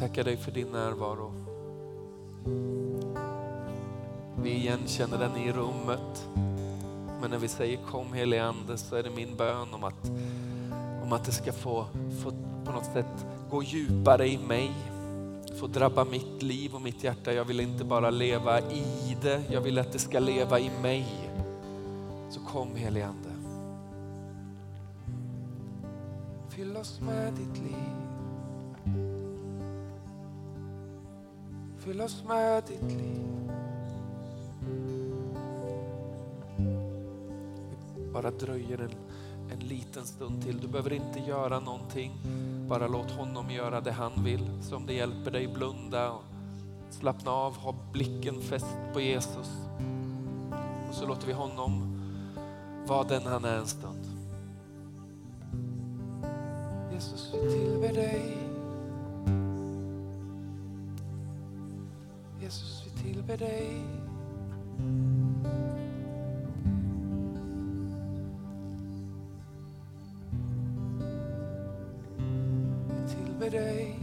tackar 0.00 0.24
dig 0.24 0.36
för 0.36 0.52
din 0.52 0.68
närvaro. 0.68 1.32
Vi 4.42 4.50
igenkänner 4.50 5.18
den 5.18 5.36
i 5.36 5.52
rummet. 5.52 6.28
Men 7.20 7.30
när 7.30 7.38
vi 7.38 7.48
säger 7.48 7.78
kom 7.90 8.12
helige 8.12 8.44
Ande 8.44 8.78
så 8.78 8.96
är 8.96 9.02
det 9.02 9.10
min 9.10 9.36
bön 9.36 9.74
om 9.74 9.84
att, 9.84 10.10
om 11.02 11.12
att 11.12 11.24
det 11.24 11.32
ska 11.32 11.52
få, 11.52 11.86
få 12.22 12.32
på 12.64 12.72
något 12.72 12.84
sätt 12.84 13.26
gå 13.50 13.62
djupare 13.62 14.28
i 14.28 14.38
mig. 14.38 14.70
Få 15.60 15.66
drabba 15.66 16.04
mitt 16.04 16.42
liv 16.42 16.74
och 16.74 16.82
mitt 16.82 17.04
hjärta. 17.04 17.32
Jag 17.32 17.44
vill 17.44 17.60
inte 17.60 17.84
bara 17.84 18.10
leva 18.10 18.60
i 18.60 19.16
det, 19.22 19.42
jag 19.50 19.60
vill 19.60 19.78
att 19.78 19.92
det 19.92 19.98
ska 19.98 20.18
leva 20.18 20.58
i 20.58 20.70
mig. 20.82 21.30
Så 22.30 22.40
kom 22.40 22.76
helige 22.76 23.06
Ande. 23.06 23.30
Fyll 26.48 26.76
oss 26.76 27.00
med 27.00 27.32
ditt 27.32 27.62
liv. 27.62 28.09
Fyll 31.90 32.00
oss 32.00 32.24
med 32.28 32.62
ditt 32.64 32.92
liv. 32.92 33.20
Vi 37.96 38.12
bara 38.12 38.30
dröjer 38.30 38.78
en, 38.78 38.90
en 39.52 39.68
liten 39.68 40.04
stund 40.04 40.42
till. 40.42 40.60
Du 40.60 40.68
behöver 40.68 40.92
inte 40.92 41.18
göra 41.18 41.60
någonting. 41.60 42.12
Bara 42.68 42.88
låt 42.88 43.10
honom 43.10 43.50
göra 43.50 43.80
det 43.80 43.92
han 43.92 44.24
vill. 44.24 44.62
Så 44.62 44.76
om 44.76 44.86
det 44.86 44.92
hjälper 44.92 45.30
dig, 45.30 45.48
blunda 45.48 46.10
och 46.10 46.22
slappna 46.90 47.30
av, 47.30 47.56
ha 47.56 47.74
blicken 47.92 48.40
fäst 48.40 48.76
på 48.92 49.00
Jesus. 49.00 49.50
Och 50.88 50.94
så 50.94 51.06
låter 51.06 51.26
vi 51.26 51.32
honom 51.32 52.00
vara 52.86 53.04
den 53.04 53.22
han 53.22 53.44
är 53.44 53.56
en 53.56 53.66
stund. 53.66 54.06
Jesus, 56.92 57.34
vi 57.34 57.50
tillber 57.50 57.92
dig. 57.92 58.39
Dig. 63.40 63.82
Tillber 73.08 73.50
dig. 73.50 73.98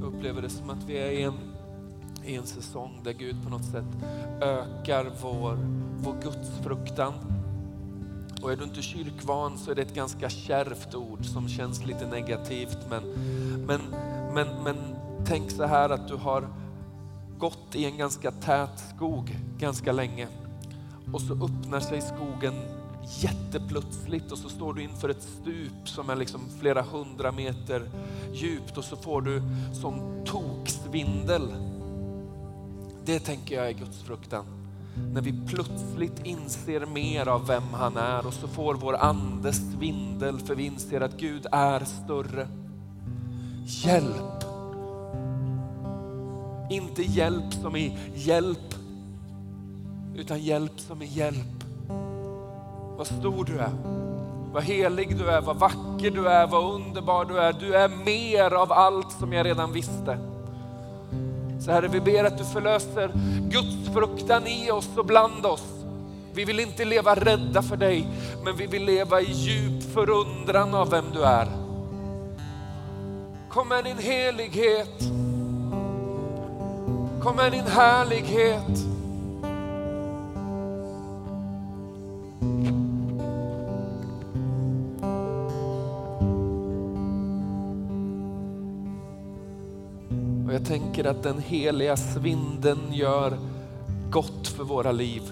Jag 0.00 0.14
upplever 0.14 0.42
det 0.42 0.50
som 0.50 0.70
att 0.70 0.84
vi 0.86 0.98
är 0.98 1.10
i 1.10 1.22
en, 1.22 1.34
i 2.24 2.34
en 2.34 2.46
säsong 2.46 3.00
där 3.04 3.12
Gud 3.12 3.36
på 3.44 3.50
något 3.50 3.64
sätt 3.64 3.84
ökar 4.40 5.12
vår, 5.22 5.58
vår 6.02 6.14
gudsfruktan. 6.22 7.37
Och 8.42 8.52
är 8.52 8.56
du 8.56 8.64
inte 8.64 8.82
kyrkvan 8.82 9.58
så 9.58 9.70
är 9.70 9.74
det 9.74 9.82
ett 9.82 9.94
ganska 9.94 10.28
kärvt 10.28 10.94
ord 10.94 11.24
som 11.24 11.48
känns 11.48 11.84
lite 11.84 12.06
negativt. 12.06 12.78
Men, 12.90 13.02
men, 13.66 13.80
men, 14.34 14.62
men 14.64 14.76
tänk 15.26 15.50
så 15.50 15.66
här 15.66 15.90
att 15.90 16.08
du 16.08 16.14
har 16.14 16.48
gått 17.38 17.74
i 17.74 17.84
en 17.84 17.96
ganska 17.98 18.30
tät 18.30 18.84
skog 18.96 19.36
ganska 19.58 19.92
länge 19.92 20.28
och 21.12 21.20
så 21.20 21.32
öppnar 21.32 21.80
sig 21.80 22.00
skogen 22.00 22.54
jätteplötsligt 23.20 24.32
och 24.32 24.38
så 24.38 24.48
står 24.48 24.74
du 24.74 24.82
inför 24.82 25.08
ett 25.08 25.22
stup 25.22 25.88
som 25.88 26.10
är 26.10 26.16
liksom 26.16 26.40
flera 26.60 26.82
hundra 26.82 27.32
meter 27.32 27.90
djupt 28.32 28.78
och 28.78 28.84
så 28.84 28.96
får 28.96 29.22
du 29.22 29.42
sån 29.72 30.24
toksvindel. 30.24 31.54
Det 33.04 33.18
tänker 33.18 33.56
jag 33.56 33.68
är 33.68 33.72
Guds 33.72 34.02
fruktan. 34.02 34.57
När 35.12 35.20
vi 35.20 35.34
plötsligt 35.46 36.26
inser 36.26 36.86
mer 36.86 37.28
av 37.28 37.46
vem 37.46 37.62
han 37.72 37.96
är 37.96 38.26
och 38.26 38.34
så 38.34 38.48
får 38.48 38.74
vår 38.74 38.96
ande 38.96 39.52
svindel 39.52 40.38
för 40.38 40.54
vi 40.54 40.66
inser 40.66 41.00
att 41.00 41.16
Gud 41.16 41.46
är 41.52 41.84
större. 41.84 42.48
Hjälp! 43.66 44.44
Inte 46.70 47.02
hjälp 47.02 47.54
som 47.62 47.76
i 47.76 47.98
hjälp, 48.14 48.74
utan 50.16 50.40
hjälp 50.40 50.80
som 50.80 51.02
i 51.02 51.06
hjälp. 51.06 51.64
Vad 52.96 53.06
stor 53.06 53.44
du 53.44 53.58
är, 53.58 53.72
vad 54.52 54.62
helig 54.62 55.18
du 55.18 55.30
är, 55.30 55.40
vad 55.40 55.56
vacker 55.56 56.10
du 56.10 56.28
är, 56.28 56.46
vad 56.46 56.74
underbar 56.74 57.24
du 57.24 57.38
är. 57.38 57.52
Du 57.52 57.74
är 57.74 57.88
mer 57.88 58.54
av 58.54 58.72
allt 58.72 59.12
som 59.12 59.32
jag 59.32 59.46
redan 59.46 59.72
visste. 59.72 60.18
Så 61.68 61.72
Herre, 61.72 61.88
vi 61.88 62.00
ber 62.00 62.24
att 62.24 62.38
du 62.38 62.44
förlöser 62.44 63.10
Guds 63.50 63.94
fruktan 63.94 64.46
i 64.46 64.70
oss 64.70 64.88
och 64.96 65.04
bland 65.06 65.46
oss. 65.46 65.64
Vi 66.34 66.44
vill 66.44 66.60
inte 66.60 66.84
leva 66.84 67.14
rädda 67.14 67.62
för 67.62 67.76
dig, 67.76 68.08
men 68.44 68.56
vi 68.56 68.66
vill 68.66 68.84
leva 68.84 69.20
i 69.20 69.32
djup 69.32 69.94
förundran 69.94 70.74
av 70.74 70.90
vem 70.90 71.04
du 71.14 71.22
är. 71.22 71.48
Kom 73.48 73.68
med 73.68 73.84
din 73.84 73.98
helighet. 73.98 75.00
Kom 77.22 77.36
med 77.36 77.52
din 77.52 77.66
härlighet. 77.66 78.97
Att 91.08 91.22
den 91.22 91.38
heliga 91.38 91.96
svinden 91.96 92.78
gör 92.92 93.38
gott 94.10 94.48
för 94.48 94.64
våra 94.64 94.92
liv. 94.92 95.22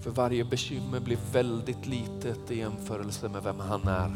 För 0.00 0.10
varje 0.10 0.44
bekymmer 0.44 1.00
blir 1.00 1.18
väldigt 1.32 1.86
litet 1.86 2.50
i 2.50 2.58
jämförelse 2.58 3.28
med 3.28 3.42
vem 3.42 3.60
han 3.60 3.88
är. 3.88 4.10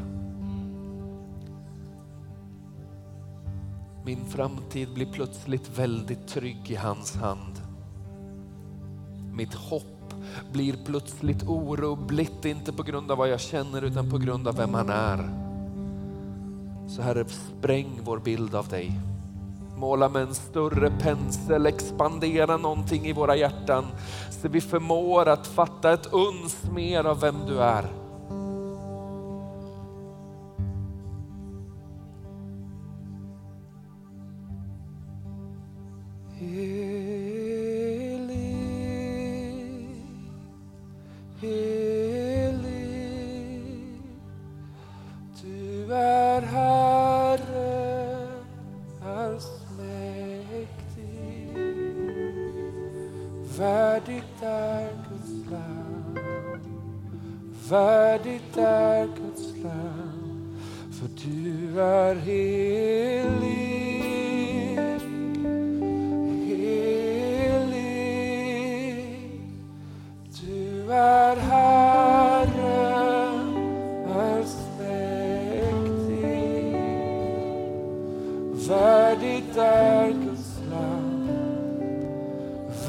Min 4.04 4.24
framtid 4.24 4.94
blir 4.94 5.12
plötsligt 5.12 5.78
väldigt 5.78 6.28
trygg 6.28 6.70
i 6.70 6.74
hans 6.74 7.16
hand. 7.16 7.60
Mitt 9.32 9.54
hopp 9.54 10.14
blir 10.52 10.76
plötsligt 10.86 11.48
orubbligt, 11.48 12.44
inte 12.44 12.72
på 12.72 12.82
grund 12.82 13.10
av 13.10 13.18
vad 13.18 13.28
jag 13.28 13.40
känner 13.40 13.82
utan 13.82 14.10
på 14.10 14.18
grund 14.18 14.48
av 14.48 14.56
vem 14.56 14.74
han 14.74 14.90
är. 14.90 15.30
Så 16.88 17.02
Herre, 17.02 17.24
spräng 17.28 18.00
vår 18.04 18.18
bild 18.18 18.54
av 18.54 18.68
dig. 18.68 19.00
Måla 19.80 20.08
med 20.08 20.22
en 20.22 20.34
större 20.34 20.90
pensel, 20.90 21.66
expandera 21.66 22.56
någonting 22.56 23.06
i 23.06 23.12
våra 23.12 23.36
hjärtan 23.36 23.84
så 24.30 24.48
vi 24.48 24.60
förmår 24.60 25.28
att 25.28 25.46
fatta 25.46 25.92
ett 25.92 26.12
uns 26.12 26.64
mer 26.74 27.04
av 27.04 27.20
vem 27.20 27.36
du 27.46 27.60
är. 27.60 27.84
Helig, 36.38 36.60
helig, 41.40 42.62
du 45.42 45.94
är 45.94 46.42
här. 46.42 46.79
Värdigt 54.06 54.42
är 54.42 54.88
Guds 55.08 55.50
lamm, 55.50 56.18
värdigt 57.70 58.56
är 58.56 59.06
Guds 59.06 59.56
lamm, 59.62 60.56
för 60.92 61.08
du 61.24 61.80
är. 61.80 62.14
Helig, 62.14 63.59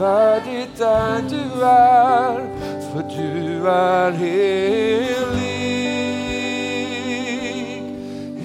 värdigt 0.02 0.82
är 0.82 1.22
du 1.30 1.64
är, 1.64 2.36
för 2.92 3.04
du 3.18 3.68
är 3.70 4.12
helig. 4.12 5.12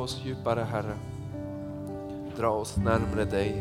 oss 0.00 0.20
djupare 0.24 0.64
Herre. 0.64 0.96
Dra 2.36 2.50
oss 2.50 2.76
närmre 2.76 3.24
dig. 3.24 3.54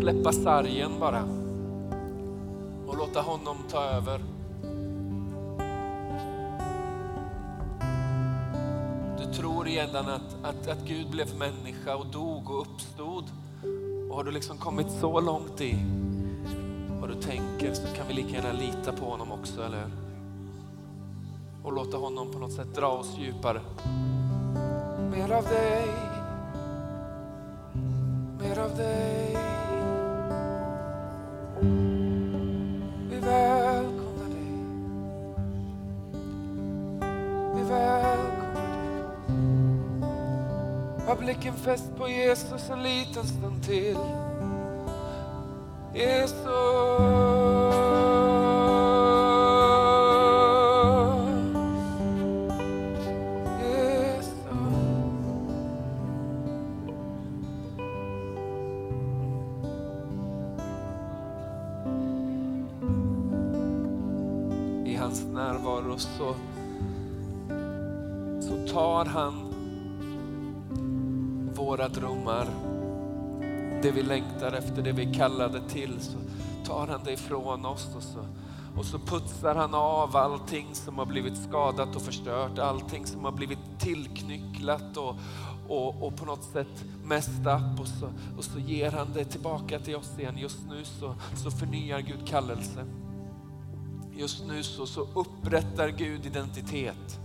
släppa 0.00 0.32
sargen 0.32 0.90
bara 1.00 1.22
och 2.86 2.96
låta 2.96 3.20
honom 3.20 3.56
ta 3.70 3.84
över. 3.84 4.20
Du 9.18 9.34
tror 9.34 9.64
redan 9.64 10.08
att, 10.08 10.36
att, 10.42 10.68
att 10.68 10.84
Gud 10.86 11.10
blev 11.10 11.36
människa 11.38 11.96
och 11.96 12.06
dog 12.06 12.50
och 12.50 12.60
uppstod. 12.60 13.24
Och 14.10 14.16
har 14.16 14.24
du 14.24 14.30
liksom 14.30 14.58
kommit 14.58 14.90
så 15.00 15.20
långt 15.20 15.60
i 15.60 15.76
vad 17.00 17.08
du 17.08 17.14
tänker 17.14 17.74
så 17.74 17.96
kan 17.96 18.06
vi 18.08 18.14
lika 18.14 18.36
gärna 18.36 18.52
lita 18.52 18.92
på 18.92 19.04
honom 19.04 19.32
också, 19.32 19.62
eller 19.62 19.78
hur? 19.78 19.92
Och 21.64 21.72
låta 21.72 21.96
honom 21.96 22.32
på 22.32 22.38
något 22.38 22.52
sätt 22.52 22.74
dra 22.74 22.88
oss 22.88 23.18
djupare. 23.18 23.60
Mer 25.10 25.32
av 25.32 25.44
dig. 25.44 25.99
Har 41.10 41.16
blicken 41.16 41.54
fäst 41.54 41.96
på 41.98 42.08
Jesus 42.08 42.70
en 42.70 42.82
liten 42.82 43.26
stund 43.26 43.64
till. 43.64 43.96
Jesus. 45.94 47.39
Drömmar, 71.94 72.46
det 73.82 73.90
vi 73.90 74.02
längtar 74.02 74.52
efter, 74.52 74.82
det 74.82 74.92
vi 74.92 75.14
kallade 75.14 75.60
till, 75.68 76.00
så 76.00 76.18
tar 76.64 76.86
han 76.86 77.00
det 77.04 77.12
ifrån 77.12 77.66
oss 77.66 77.88
och 77.96 78.02
så, 78.02 78.26
och 78.76 78.84
så 78.84 78.98
putsar 78.98 79.54
han 79.54 79.74
av 79.74 80.16
allting 80.16 80.66
som 80.72 80.98
har 80.98 81.06
blivit 81.06 81.36
skadat 81.48 81.96
och 81.96 82.02
förstört, 82.02 82.58
allting 82.58 83.06
som 83.06 83.24
har 83.24 83.32
blivit 83.32 83.58
tillknycklat 83.78 84.96
och, 84.96 85.16
och, 85.68 86.02
och 86.02 86.16
på 86.16 86.24
något 86.24 86.44
sätt 86.44 86.84
messed 87.04 87.46
up 87.46 87.80
och 87.80 87.88
så, 87.88 88.08
och 88.38 88.44
så 88.44 88.58
ger 88.58 88.90
han 88.90 89.06
det 89.14 89.24
tillbaka 89.24 89.78
till 89.78 89.96
oss 89.96 90.18
igen. 90.18 90.38
Just 90.38 90.58
nu 90.68 90.84
så, 90.84 91.14
så 91.36 91.50
förnyar 91.50 92.00
Gud 92.00 92.26
kallelse. 92.26 92.84
Just 94.12 94.46
nu 94.46 94.62
så, 94.62 94.86
så 94.86 95.00
upprättar 95.14 95.88
Gud 95.88 96.26
identitet. 96.26 97.20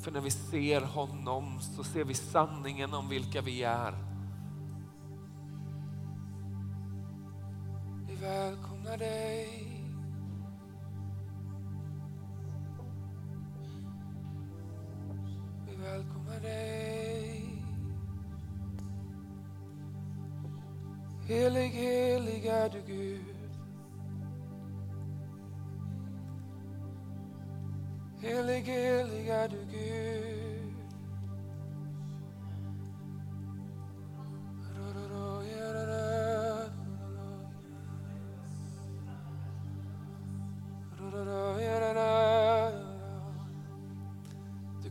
För 0.00 0.10
när 0.10 0.20
vi 0.20 0.30
ser 0.30 0.80
honom 0.80 1.60
så 1.60 1.84
ser 1.84 2.04
vi 2.04 2.14
sanningen 2.14 2.94
om 2.94 3.08
vilka 3.08 3.40
vi 3.40 3.62
är. 3.62 3.94
Vi 8.08 8.14
välkomnar 8.14 8.96
dig. 8.96 9.66
Vi 15.68 15.76
välkomnar 15.76 16.40
dig. 16.40 17.44
Helig, 21.28 21.68
helig 21.68 22.46
är 22.46 22.70
du 22.70 22.82
Gud. 22.86 23.39
Helig, 28.22 28.62
helig 28.62 29.28
är 29.28 29.48
du 29.48 29.66
Gud. 29.70 30.30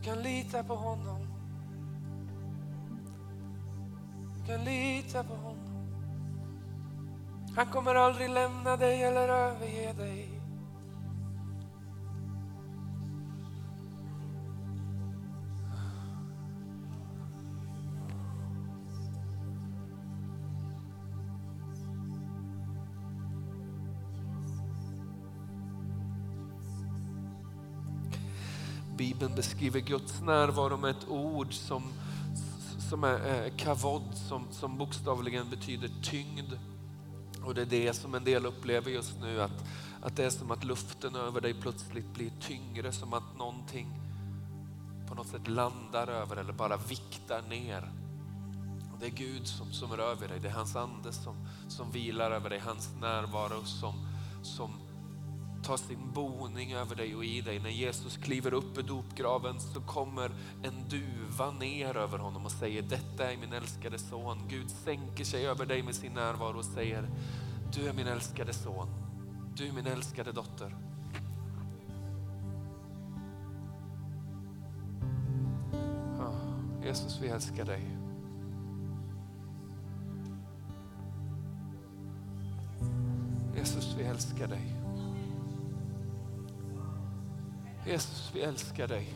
kan 0.00 0.22
lita 0.22 0.62
på 0.64 0.74
honom. 0.74 1.26
Du 4.36 4.46
kan 4.46 4.64
lita 4.64 5.24
på 5.24 5.34
honom. 5.34 5.56
Han 7.56 7.66
kommer 7.66 7.94
aldrig 7.94 8.30
lämna 8.30 8.76
dig 8.76 9.02
eller 9.02 9.28
överge 9.28 9.92
dig. 9.92 10.29
Bibeln 29.20 29.36
beskriver 29.36 29.80
Guds 29.80 30.20
närvaro 30.20 30.76
med 30.76 30.90
ett 30.90 31.08
ord 31.08 31.54
som, 31.54 31.82
som 32.90 33.04
är 33.04 33.44
eh, 33.44 33.52
kavod, 33.56 34.02
som, 34.28 34.46
som 34.50 34.78
bokstavligen 34.78 35.50
betyder 35.50 35.90
tyngd. 36.02 36.52
Och 37.44 37.54
det 37.54 37.62
är 37.62 37.66
det 37.66 37.92
som 37.92 38.14
en 38.14 38.24
del 38.24 38.46
upplever 38.46 38.90
just 38.90 39.20
nu, 39.20 39.42
att, 39.42 39.64
att 40.02 40.16
det 40.16 40.24
är 40.24 40.30
som 40.30 40.50
att 40.50 40.64
luften 40.64 41.16
över 41.16 41.40
dig 41.40 41.54
plötsligt 41.54 42.14
blir 42.14 42.30
tyngre, 42.40 42.92
som 42.92 43.12
att 43.12 43.38
någonting 43.38 43.88
på 45.08 45.14
något 45.14 45.28
sätt 45.28 45.48
landar 45.48 46.08
över 46.08 46.36
eller 46.36 46.52
bara 46.52 46.76
viktar 46.76 47.42
ner. 47.42 47.92
Och 48.92 48.98
det 49.00 49.06
är 49.06 49.10
Gud 49.10 49.46
som, 49.46 49.72
som 49.72 49.96
rör 49.96 50.14
vid 50.14 50.28
dig, 50.28 50.40
det 50.40 50.48
är 50.48 50.52
hans 50.52 50.76
ande 50.76 51.12
som, 51.12 51.34
som 51.68 51.90
vilar 51.90 52.30
över 52.30 52.50
dig, 52.50 52.58
hans 52.58 52.90
närvaro 53.00 53.64
som, 53.64 53.94
som 54.42 54.70
tar 55.62 55.76
sin 55.76 56.12
boning 56.12 56.72
över 56.72 56.96
dig 56.96 57.14
och 57.14 57.24
i 57.24 57.40
dig. 57.40 57.58
När 57.58 57.70
Jesus 57.70 58.16
kliver 58.16 58.54
upp 58.54 58.78
ur 58.78 58.82
dopgraven 58.82 59.60
så 59.60 59.80
kommer 59.80 60.30
en 60.62 60.88
duva 60.88 61.50
ner 61.50 61.96
över 61.96 62.18
honom 62.18 62.44
och 62.44 62.52
säger 62.52 62.82
detta 62.82 63.32
är 63.32 63.36
min 63.36 63.52
älskade 63.52 63.98
son. 63.98 64.38
Gud 64.48 64.70
sänker 64.70 65.24
sig 65.24 65.46
över 65.46 65.66
dig 65.66 65.82
med 65.82 65.94
sin 65.94 66.12
närvaro 66.12 66.58
och 66.58 66.64
säger 66.64 67.08
du 67.74 67.88
är 67.88 67.92
min 67.92 68.06
älskade 68.06 68.52
son. 68.52 68.88
Du 69.56 69.68
är 69.68 69.72
min 69.72 69.86
älskade 69.86 70.32
dotter. 70.32 70.76
Jesus, 76.84 77.18
vi 77.22 77.28
älskar 77.28 77.64
dig. 77.64 77.96
Jesus, 83.56 83.94
vi 83.98 84.02
älskar 84.04 84.46
dig. 84.46 84.79
Jesus, 87.86 88.30
vi 88.34 88.40
älskar 88.40 88.88
dig. 88.88 89.14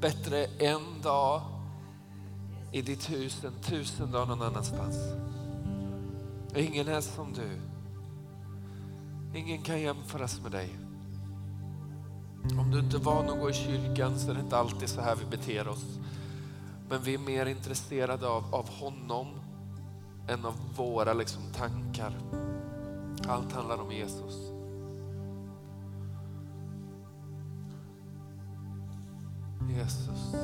Bättre 0.00 0.44
en 0.44 1.02
dag 1.02 1.42
i 2.72 2.82
ditt 2.82 3.10
hus 3.10 3.44
än 3.44 3.52
tusen 3.62 4.10
dagar 4.10 4.26
någon 4.26 4.42
annanstans. 4.42 4.96
Ingen 6.56 6.88
är 6.88 7.00
som 7.00 7.32
du. 7.32 7.60
Ingen 9.38 9.62
kan 9.62 9.80
jämföras 9.80 10.40
med 10.40 10.52
dig. 10.52 10.70
Om 12.58 12.70
du 12.70 12.78
inte 12.78 12.96
är 12.96 13.00
van 13.00 13.30
att 13.30 13.40
gå 13.40 13.50
i 13.50 13.52
kyrkan 13.52 14.18
så 14.18 14.30
är 14.30 14.34
det 14.34 14.40
inte 14.40 14.56
alltid 14.56 14.88
så 14.88 15.00
här 15.00 15.16
vi 15.16 15.36
beter 15.36 15.68
oss. 15.68 15.98
Men 16.88 17.02
vi 17.02 17.14
är 17.14 17.18
mer 17.18 17.46
intresserade 17.46 18.28
av, 18.28 18.54
av 18.54 18.68
honom 18.68 19.41
en 20.26 20.44
av 20.44 20.54
våra 20.76 21.12
liksom, 21.12 21.42
tankar. 21.52 22.12
Allt 23.28 23.52
handlar 23.52 23.80
om 23.80 23.92
Jesus. 23.92 24.52
Jesus. 29.68 30.34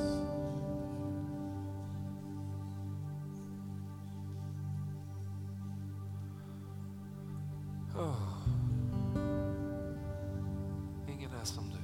Oh. 7.99 8.38
Ingen 11.08 11.30
är 11.40 11.44
som 11.44 11.64
du. 11.68 11.77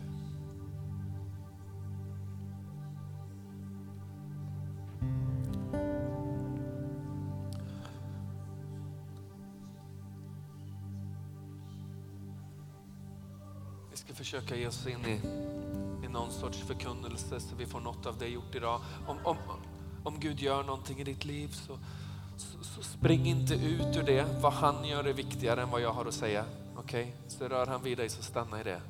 Ska 14.05 14.15
försöka 14.15 14.57
ge 14.57 14.67
oss 14.67 14.87
in 14.87 15.07
i, 15.07 15.21
i 16.05 16.09
någon 16.09 16.33
sorts 16.33 16.59
förkunnelse 16.59 17.41
så 17.41 17.57
vi 17.57 17.67
får 17.67 17.81
något 17.81 18.07
av 18.07 18.19
det 18.19 18.29
gjort 18.29 18.55
idag. 18.55 18.81
Om, 19.07 19.19
om, 19.25 19.37
om 20.05 20.21
Gud 20.21 20.41
gör 20.41 20.63
någonting 20.63 21.01
i 21.01 21.05
ditt 21.05 21.25
liv 21.25 21.49
så, 21.49 21.79
så, 22.37 22.65
så 22.65 22.83
spring 22.83 23.27
inte 23.27 23.55
ut 23.55 23.97
ur 23.97 24.03
det. 24.03 24.41
Vad 24.41 24.53
han 24.53 24.85
gör 24.85 25.05
är 25.05 25.13
viktigare 25.13 25.63
än 25.63 25.71
vad 25.71 25.81
jag 25.81 25.93
har 25.93 26.07
att 26.07 26.15
säga. 26.15 26.45
Okej? 26.77 27.03
Okay? 27.03 27.13
Så 27.29 27.49
rör 27.49 27.67
han 27.67 27.83
vid 27.83 27.99
dig 27.99 28.09
så 28.09 28.23
stanna 28.23 28.61
i 28.61 28.65
det. 28.65 28.81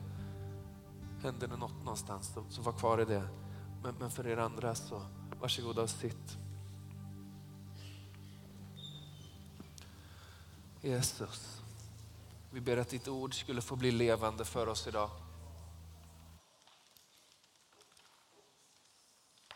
Händer 1.22 1.48
det 1.48 1.56
något 1.56 1.84
någonstans 1.84 2.32
så, 2.34 2.44
så 2.48 2.62
var 2.62 2.72
kvar 2.72 3.00
i 3.00 3.04
det. 3.04 3.28
Men, 3.82 3.94
men 3.98 4.10
för 4.10 4.26
er 4.26 4.36
andra 4.36 4.74
så 4.74 5.02
varsågoda 5.40 5.82
och 5.82 5.90
sitt. 5.90 6.38
Jesus. 10.80 11.63
Vi 12.54 12.60
ber 12.60 12.76
att 12.76 12.88
ditt 12.88 13.08
ord 13.08 13.34
skulle 13.34 13.62
få 13.62 13.76
bli 13.76 13.90
levande 13.90 14.44
för 14.44 14.66
oss 14.66 14.86
idag. 14.86 15.10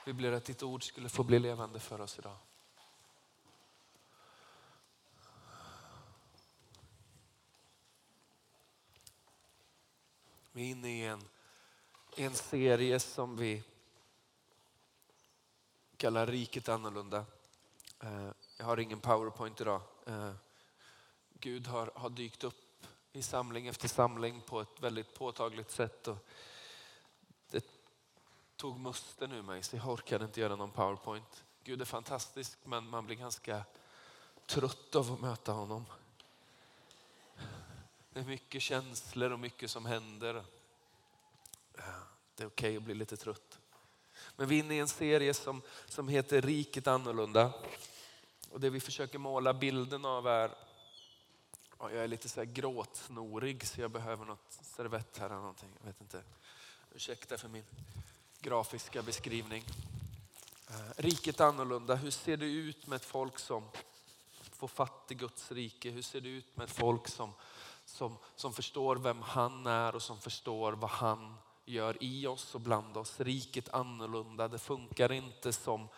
Vi 0.07 0.13
ber 0.13 0.33
att 0.33 0.45
ditt 0.45 0.63
ord 0.63 0.85
skulle 0.85 1.09
få 1.09 1.23
bli 1.23 1.39
levande 1.39 1.81
för 1.81 2.01
oss 2.01 2.19
idag. 2.19 2.37
Vi 10.53 10.63
är 10.63 10.71
inne 10.71 10.91
i 10.91 11.07
en, 11.07 11.23
en 12.17 12.35
serie 12.35 13.01
som 13.01 13.37
vi 13.37 13.63
kallar 15.97 16.27
Riket 16.27 16.69
annorlunda. 16.69 17.25
Eh, 18.01 18.31
jag 18.57 18.67
har 18.67 18.77
ingen 18.81 19.01
powerpoint 19.01 19.61
idag. 19.61 19.81
Eh, 20.07 20.33
Gud 21.41 21.67
har, 21.67 21.91
har 21.95 22.11
dykt 22.11 22.45
upp 22.45 22.68
i 23.19 23.23
samling 23.23 23.67
efter 23.67 23.89
samling 23.89 24.41
på 24.41 24.61
ett 24.61 24.81
väldigt 24.81 25.15
påtagligt 25.15 25.71
sätt. 25.71 26.09
Och 26.09 26.17
det 27.51 27.67
tog 28.57 28.81
musten 28.81 29.33
ur 29.33 29.43
mig 29.43 29.63
så 29.63 29.77
jag 29.77 29.89
orkade 29.89 30.25
inte 30.25 30.41
göra 30.41 30.57
någon 30.57 30.71
powerpoint. 30.71 31.45
Gud 31.65 31.81
är 31.81 31.85
fantastisk 31.85 32.59
men 32.65 32.89
man 32.89 33.07
blir 33.07 33.17
ganska 33.17 33.65
trött 34.47 34.95
av 34.95 35.13
att 35.13 35.21
möta 35.21 35.53
honom. 35.53 35.85
Det 38.13 38.21
är 38.21 38.25
mycket 38.25 38.63
känslor 38.63 39.33
och 39.33 39.41
mycket 39.41 39.71
som 39.71 39.87
händer. 39.87 40.45
Det 42.35 42.43
är 42.43 42.47
okej 42.47 42.47
okay 42.47 42.77
att 42.77 42.83
bli 42.83 42.95
lite 42.95 43.17
trött. 43.17 43.59
Men 44.37 44.49
vi 44.49 44.59
är 44.59 44.65
inne 44.65 44.75
i 44.75 44.79
en 44.79 44.89
serie 44.89 45.35
som, 45.35 45.63
som 45.87 46.09
heter 46.09 46.43
Riket 46.43 46.87
annorlunda. 46.87 47.53
Och 48.51 48.61
det 48.61 48.71
vi 48.71 48.81
försöker 48.81 49.19
måla 49.19 49.55
bilden 49.55 50.05
av 50.05 50.27
är 50.27 50.68
jag 51.81 51.93
är 51.93 52.09
lite 52.09 52.29
så 52.29 52.41
här 52.41 52.45
gråtsnorig 52.45 53.67
så 53.67 53.81
jag 53.81 53.91
behöver 53.91 54.25
något 54.25 54.59
servett 54.63 55.19
här 55.19 55.27
eller 55.27 55.37
någonting. 55.37 55.71
Jag 55.79 55.87
vet 55.87 56.01
inte. 56.01 56.23
Ursäkta 56.95 57.39
för 57.39 57.49
min 57.49 57.65
grafiska 58.41 59.03
beskrivning. 59.03 59.65
Eh, 60.71 61.03
riket 61.03 61.41
annorlunda. 61.41 61.95
Hur 61.95 62.11
ser 62.11 62.37
det 62.37 62.47
ut 62.47 62.87
med 62.87 62.97
ett 62.97 63.05
folk 63.05 63.39
som 63.39 63.69
får 64.53 64.69
fatt 64.69 65.07
i 65.09 65.15
Guds 65.15 65.53
rike? 65.53 65.91
Hur 65.91 66.03
ser 66.03 66.21
det 66.21 66.29
ut 66.29 66.57
med 66.57 66.65
ett 66.65 66.77
folk 66.77 67.09
som, 67.09 67.33
som, 67.85 68.17
som 68.37 68.53
förstår 68.53 68.97
vem 68.97 69.23
han 69.23 69.67
är 69.67 69.95
och 69.95 70.03
som 70.03 70.19
förstår 70.19 70.73
vad 70.73 70.91
han 70.91 71.35
gör 71.65 71.97
i 72.01 72.27
oss 72.27 72.55
och 72.55 72.61
bland 72.61 72.97
oss? 72.97 73.21
Riket 73.21 73.69
annorlunda. 73.75 74.49
Det 74.49 74.59
funkar 74.59 75.13
inte 75.13 75.53
som, 75.53 75.89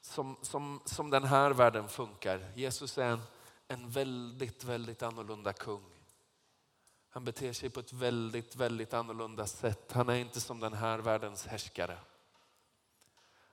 som, 0.00 0.36
som, 0.42 0.80
som 0.84 1.10
den 1.10 1.24
här 1.24 1.50
världen 1.50 1.88
funkar. 1.88 2.52
Jesus 2.54 2.98
är 2.98 3.04
en 3.04 3.22
en 3.68 3.90
väldigt, 3.90 4.64
väldigt 4.64 5.02
annorlunda 5.02 5.52
kung. 5.52 5.84
Han 7.08 7.24
beter 7.24 7.52
sig 7.52 7.70
på 7.70 7.80
ett 7.80 7.92
väldigt, 7.92 8.56
väldigt 8.56 8.94
annorlunda 8.94 9.46
sätt. 9.46 9.92
Han 9.92 10.08
är 10.08 10.14
inte 10.14 10.40
som 10.40 10.60
den 10.60 10.72
här 10.72 10.98
världens 10.98 11.46
härskare. 11.46 11.98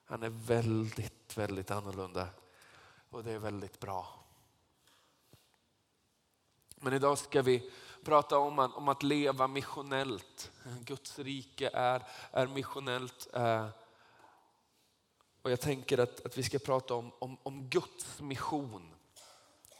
Han 0.05 0.23
är 0.23 0.29
väldigt, 0.29 1.37
väldigt 1.37 1.71
annorlunda 1.71 2.27
och 3.09 3.23
det 3.23 3.31
är 3.31 3.39
väldigt 3.39 3.79
bra. 3.79 4.19
Men 6.75 6.93
idag 6.93 7.17
ska 7.17 7.41
vi 7.41 7.71
prata 8.03 8.37
om 8.37 8.59
att, 8.59 8.73
om 8.73 8.87
att 8.87 9.03
leva 9.03 9.47
missionellt. 9.47 10.51
Guds 10.81 11.19
rike 11.19 11.69
är, 11.73 12.03
är 12.31 12.47
missionellt. 12.47 13.27
Eh, 13.33 13.67
och 15.41 15.51
jag 15.51 15.61
tänker 15.61 15.97
att, 15.97 16.25
att 16.25 16.37
vi 16.37 16.43
ska 16.43 16.59
prata 16.59 16.93
om, 16.93 17.11
om, 17.19 17.37
om 17.43 17.69
Guds 17.69 18.21
mission. 18.21 18.93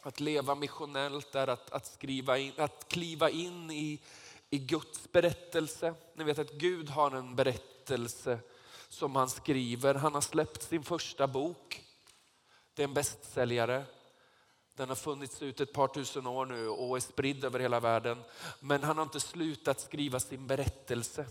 Att 0.05 0.19
leva 0.19 0.55
missionellt 0.55 1.35
är 1.35 1.47
att, 1.47 1.71
att, 1.71 1.85
skriva 1.85 2.37
in, 2.37 2.53
att 2.57 2.87
kliva 2.87 3.29
in 3.29 3.71
i, 3.71 4.01
i 4.49 4.57
Guds 4.57 5.11
berättelse. 5.11 5.93
Ni 6.15 6.23
vet 6.23 6.39
att 6.39 6.51
Gud 6.51 6.89
har 6.89 7.11
en 7.11 7.35
berättelse 7.35 8.39
som 8.89 9.15
han 9.15 9.29
skriver. 9.29 9.95
Han 9.95 10.13
har 10.13 10.21
släppt 10.21 10.63
sin 10.63 10.83
första 10.83 11.27
bok. 11.27 11.83
Det 12.73 12.81
är 12.81 12.87
en 12.87 12.93
bästsäljare. 12.93 13.83
Den 14.75 14.89
har 14.89 14.95
funnits 14.95 15.41
ut 15.41 15.61
ett 15.61 15.73
par 15.73 15.87
tusen 15.87 16.27
år 16.27 16.45
nu 16.45 16.67
och 16.67 16.95
är 16.95 17.01
spridd 17.01 17.45
över 17.45 17.59
hela 17.59 17.79
världen. 17.79 18.23
Men 18.59 18.83
han 18.83 18.97
har 18.97 19.03
inte 19.03 19.19
slutat 19.19 19.79
skriva 19.79 20.19
sin 20.19 20.47
berättelse. 20.47 21.25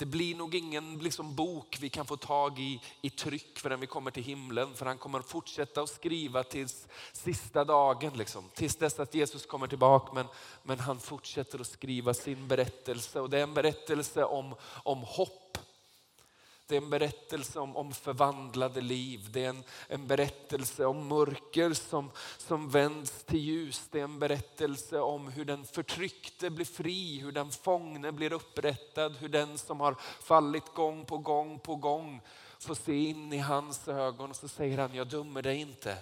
Det 0.00 0.06
blir 0.06 0.34
nog 0.34 0.54
ingen 0.54 0.98
liksom, 0.98 1.34
bok 1.34 1.76
vi 1.80 1.88
kan 1.88 2.06
få 2.06 2.16
tag 2.16 2.58
i 2.58 2.80
i 3.00 3.10
tryck 3.10 3.58
förrän 3.58 3.80
vi 3.80 3.86
kommer 3.86 4.10
till 4.10 4.22
himlen. 4.22 4.74
För 4.74 4.86
han 4.86 4.98
kommer 4.98 5.20
fortsätta 5.20 5.82
att 5.82 5.90
skriva 5.90 6.42
tills 6.42 6.88
sista 7.12 7.64
dagen. 7.64 8.12
Liksom, 8.16 8.44
tills 8.54 8.76
dess 8.76 9.00
att 9.00 9.14
Jesus 9.14 9.46
kommer 9.46 9.66
tillbaka. 9.66 10.12
Men, 10.14 10.26
men 10.62 10.78
han 10.78 11.00
fortsätter 11.00 11.60
att 11.60 11.66
skriva 11.66 12.14
sin 12.14 12.48
berättelse. 12.48 13.20
Och 13.20 13.30
det 13.30 13.38
är 13.38 13.42
en 13.42 13.54
berättelse 13.54 14.24
om, 14.24 14.54
om 14.62 14.98
hopp 14.98 15.58
det 16.70 16.76
är 16.76 16.80
en 16.80 16.90
berättelse 16.90 17.60
om, 17.60 17.76
om 17.76 17.92
förvandlade 17.92 18.80
liv. 18.80 19.28
Det 19.30 19.44
är 19.44 19.48
en, 19.48 19.64
en 19.88 20.06
berättelse 20.06 20.86
om 20.86 21.08
mörker 21.08 21.72
som, 21.72 22.10
som 22.38 22.70
vänds 22.70 23.24
till 23.24 23.38
ljus. 23.38 23.88
Det 23.90 24.00
är 24.00 24.04
en 24.04 24.18
berättelse 24.18 25.00
om 25.00 25.28
hur 25.28 25.44
den 25.44 25.64
förtryckte 25.64 26.50
blir 26.50 26.64
fri, 26.66 27.18
hur 27.18 27.32
den 27.32 27.50
fångne 27.50 28.12
blir 28.12 28.32
upprättad, 28.32 29.16
hur 29.16 29.28
den 29.28 29.58
som 29.58 29.80
har 29.80 29.96
fallit 30.20 30.74
gång 30.74 31.04
på 31.04 31.18
gång 31.18 31.58
på 31.58 31.76
gång 31.76 32.20
får 32.58 32.74
se 32.74 32.94
in 32.94 33.32
i 33.32 33.38
hans 33.38 33.88
ögon 33.88 34.30
och 34.30 34.36
så 34.36 34.48
säger 34.48 34.78
han, 34.78 34.94
jag 34.94 35.06
dömer 35.08 35.42
dig 35.42 35.56
inte. 35.60 35.98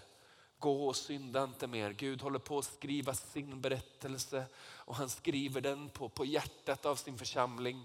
gå 0.58 0.86
och 0.86 0.96
synda 0.96 1.44
inte 1.44 1.66
mer. 1.66 1.90
Gud 1.90 2.22
håller 2.22 2.38
på 2.38 2.58
att 2.58 2.64
skriva 2.64 3.14
sin 3.14 3.60
berättelse 3.60 4.44
och 4.60 4.96
han 4.96 5.08
skriver 5.08 5.60
den 5.60 5.88
på, 5.88 6.08
på 6.08 6.24
hjärtat 6.24 6.86
av 6.86 6.96
sin 6.96 7.18
församling. 7.18 7.84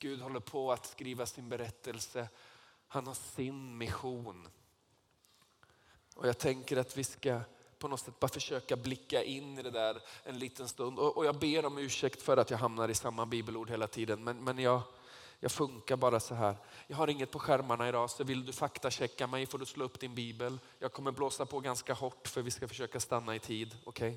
Gud 0.00 0.20
håller 0.20 0.40
på 0.40 0.72
att 0.72 0.86
skriva 0.86 1.26
sin 1.26 1.48
berättelse. 1.48 2.28
Han 2.88 3.06
har 3.06 3.14
sin 3.14 3.78
mission. 3.78 4.48
Och 6.14 6.28
jag 6.28 6.38
tänker 6.38 6.76
att 6.76 6.96
vi 6.96 7.04
ska 7.04 7.40
på 7.78 7.88
något 7.88 8.00
sätt 8.00 8.20
bara 8.20 8.28
försöka 8.28 8.76
blicka 8.76 9.22
in 9.22 9.58
i 9.58 9.62
det 9.62 9.70
där 9.70 10.02
en 10.24 10.38
liten 10.38 10.68
stund. 10.68 10.98
Och, 10.98 11.26
jag 11.26 11.38
ber 11.38 11.66
om 11.66 11.78
ursäkt 11.78 12.22
för 12.22 12.36
att 12.36 12.50
jag 12.50 12.58
hamnar 12.58 12.88
i 12.88 12.94
samma 12.94 13.26
bibelord 13.26 13.70
hela 13.70 13.86
tiden. 13.86 14.24
Men, 14.24 14.44
men 14.44 14.58
jag, 14.58 14.82
jag 15.40 15.52
funkar 15.52 15.96
bara 15.96 16.20
så 16.20 16.34
här. 16.34 16.56
Jag 16.86 16.96
har 16.96 17.08
inget 17.08 17.30
på 17.30 17.38
skärmarna 17.38 17.88
idag 17.88 18.10
så 18.10 18.24
vill 18.24 18.46
du 18.46 18.52
faktachecka 18.52 19.26
mig 19.26 19.46
får 19.46 19.58
du 19.58 19.66
slå 19.66 19.84
upp 19.84 20.00
din 20.00 20.14
bibel. 20.14 20.58
Jag 20.78 20.92
kommer 20.92 21.12
blåsa 21.12 21.46
på 21.46 21.60
ganska 21.60 21.94
hårt 21.94 22.28
för 22.28 22.42
vi 22.42 22.50
ska 22.50 22.68
försöka 22.68 23.00
stanna 23.00 23.34
i 23.34 23.38
tid. 23.38 23.76
Okay? 23.84 24.16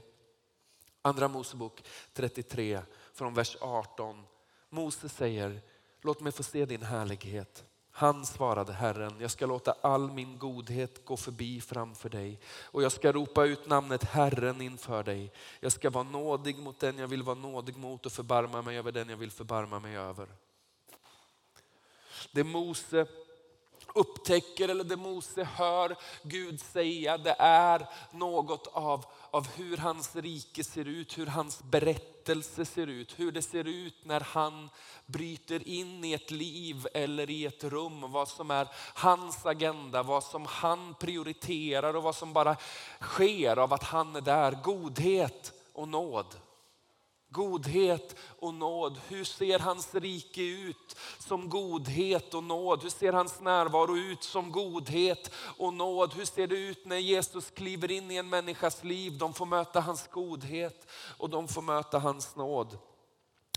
Andra 1.01 1.27
Mosebok 1.27 1.83
33 2.13 2.81
från 3.13 3.33
vers 3.33 3.57
18. 3.61 4.25
Mose 4.69 5.09
säger, 5.09 5.61
låt 6.03 6.21
mig 6.21 6.31
få 6.31 6.43
se 6.43 6.65
din 6.65 6.83
härlighet. 6.83 7.63
Han 7.95 8.25
svarade 8.25 8.73
Herren, 8.73 9.15
jag 9.19 9.31
ska 9.31 9.45
låta 9.45 9.75
all 9.81 10.11
min 10.11 10.37
godhet 10.37 11.05
gå 11.05 11.17
förbi 11.17 11.61
framför 11.61 12.09
dig 12.09 12.39
och 12.63 12.83
jag 12.83 12.91
ska 12.91 13.11
ropa 13.11 13.45
ut 13.45 13.67
namnet 13.67 14.03
Herren 14.03 14.61
inför 14.61 15.03
dig. 15.03 15.31
Jag 15.59 15.71
ska 15.71 15.89
vara 15.89 16.03
nådig 16.03 16.57
mot 16.57 16.79
den 16.79 16.97
jag 16.97 17.07
vill 17.07 17.23
vara 17.23 17.35
nådig 17.35 17.77
mot 17.77 18.05
och 18.05 18.11
förbarma 18.11 18.61
mig 18.61 18.77
över 18.77 18.91
den 18.91 19.09
jag 19.09 19.17
vill 19.17 19.31
förbarma 19.31 19.79
mig 19.79 19.97
över. 19.97 20.27
Det 22.31 22.43
Mose 22.43 23.07
upptäcker 23.95 24.69
eller 24.69 24.83
det 24.83 24.95
Mose 24.95 25.43
hör 25.43 25.95
Gud 26.23 26.61
säga, 26.61 27.17
det 27.17 27.35
är 27.39 27.87
något 28.11 28.67
av, 28.67 29.05
av 29.31 29.47
hur 29.47 29.77
hans 29.77 30.15
rike 30.15 30.63
ser 30.63 30.87
ut, 30.87 31.17
hur 31.17 31.25
hans 31.25 31.63
berättelse 31.63 32.12
ser 32.65 32.87
ut, 32.87 33.19
hur 33.19 33.31
det 33.31 33.41
ser 33.41 33.67
ut 33.67 34.05
när 34.05 34.19
han 34.19 34.69
bryter 35.05 35.67
in 35.67 36.03
i 36.03 36.13
ett 36.13 36.31
liv 36.31 36.87
eller 36.93 37.29
i 37.29 37.45
ett 37.45 37.63
rum, 37.63 38.11
vad 38.11 38.27
som 38.27 38.51
är 38.51 38.67
hans 38.93 39.45
agenda, 39.45 40.03
vad 40.03 40.23
som 40.23 40.45
han 40.45 40.95
prioriterar 40.99 41.93
och 41.93 42.03
vad 42.03 42.15
som 42.15 42.33
bara 42.33 42.55
sker 43.01 43.57
av 43.57 43.73
att 43.73 43.83
han 43.83 44.15
är 44.15 44.21
där. 44.21 44.57
Godhet 44.63 45.53
och 45.73 45.87
nåd 45.87 46.35
godhet 47.33 48.15
och 48.39 48.53
nåd. 48.53 49.01
Hur 49.07 49.23
ser 49.23 49.59
hans 49.59 49.95
rike 49.95 50.41
ut 50.41 50.95
som 51.19 51.49
godhet 51.49 52.33
och 52.33 52.43
nåd? 52.43 52.83
Hur 52.83 52.89
ser 52.89 53.13
hans 53.13 53.41
närvaro 53.41 53.97
ut 53.97 54.23
som 54.23 54.51
godhet 54.51 55.31
och 55.57 55.73
nåd? 55.73 56.13
Hur 56.13 56.25
ser 56.25 56.47
det 56.47 56.55
ut 56.55 56.85
när 56.85 56.97
Jesus 56.97 57.51
kliver 57.51 57.91
in 57.91 58.11
i 58.11 58.15
en 58.15 58.29
människas 58.29 58.83
liv? 58.83 59.17
De 59.17 59.33
får 59.33 59.45
möta 59.45 59.81
hans 59.81 60.07
godhet 60.07 60.87
och 61.17 61.29
de 61.29 61.47
får 61.47 61.61
möta 61.61 61.99
hans 61.99 62.35
nåd. 62.35 62.77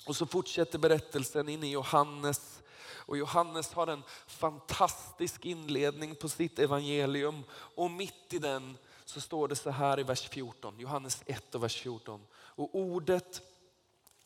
Och 0.06 0.16
så 0.16 0.26
fortsätter 0.26 0.78
berättelsen 0.78 1.48
in 1.48 1.64
i 1.64 1.70
Johannes. 1.70 2.62
Och 3.06 3.16
Johannes 3.16 3.72
har 3.72 3.86
en 3.86 4.02
fantastisk 4.26 5.44
inledning 5.46 6.14
på 6.14 6.28
sitt 6.28 6.58
evangelium. 6.58 7.42
Och 7.50 7.90
mitt 7.90 8.32
i 8.32 8.38
den 8.38 8.78
så 9.04 9.20
står 9.20 9.48
det 9.48 9.56
så 9.56 9.70
här 9.70 10.00
i 10.00 10.02
vers 10.02 10.28
14, 10.28 10.78
Johannes 10.78 11.22
1 11.26 11.54
och 11.54 11.62
vers 11.62 11.80
14. 11.80 12.20
Och 12.34 12.74
ordet 12.74 13.42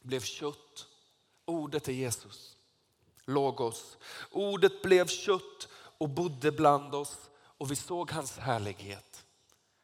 blev 0.03 0.21
kött. 0.21 0.87
Ordet 1.45 1.89
är 1.89 1.93
Jesus. 1.93 2.57
Logos. 3.25 3.97
Ordet 4.31 4.83
blev 4.83 5.07
kött 5.07 5.69
och 5.99 6.09
bodde 6.09 6.53
bland 6.53 6.95
oss 6.95 7.31
och 7.35 7.71
vi 7.71 7.77
såg 7.77 8.11
hans 8.11 8.39
härlighet. 8.39 9.25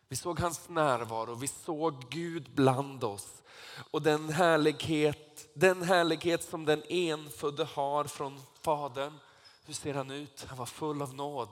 Vi 0.09 0.16
såg 0.16 0.40
hans 0.40 0.68
närvaro, 0.68 1.35
vi 1.35 1.48
såg 1.48 2.11
Gud 2.11 2.50
bland 2.55 3.05
oss. 3.05 3.42
Och 3.90 4.02
den 4.02 4.29
härlighet, 4.29 5.48
den 5.55 5.83
härlighet 5.83 6.42
som 6.42 6.64
den 6.64 6.83
enfödde 6.88 7.64
har 7.64 8.05
från 8.05 8.42
Fadern, 8.61 9.18
hur 9.64 9.74
ser 9.74 9.94
han 9.94 10.11
ut? 10.11 10.44
Han 10.48 10.59
var 10.59 10.66
full 10.66 11.02
av 11.02 11.14
nåd 11.14 11.48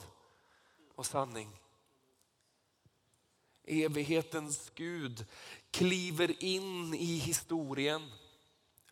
och 0.94 1.06
sanning. 1.06 1.50
Evighetens 3.64 4.70
Gud 4.74 5.26
kliver 5.70 6.44
in 6.44 6.94
i 6.94 7.18
historien 7.18 8.10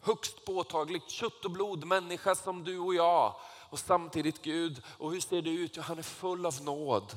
högst 0.03 0.45
påtagligt 0.45 1.11
kött 1.11 1.45
och 1.45 1.51
blod, 1.51 1.85
människa 1.85 2.35
som 2.35 2.65
du 2.65 2.79
och 2.79 2.95
jag. 2.95 3.35
Och 3.71 3.79
samtidigt 3.79 4.43
Gud. 4.43 4.83
Och 4.99 5.13
hur 5.13 5.21
ser 5.21 5.43
det 5.43 5.51
ut? 5.51 5.77
Ja, 5.77 5.83
han 5.83 5.99
är 5.99 6.03
full 6.03 6.47
av 6.47 6.63
nåd. 6.63 7.17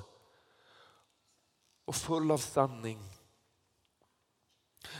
Och 1.85 1.95
full 1.95 2.31
av 2.31 2.37
sanning. 2.37 2.99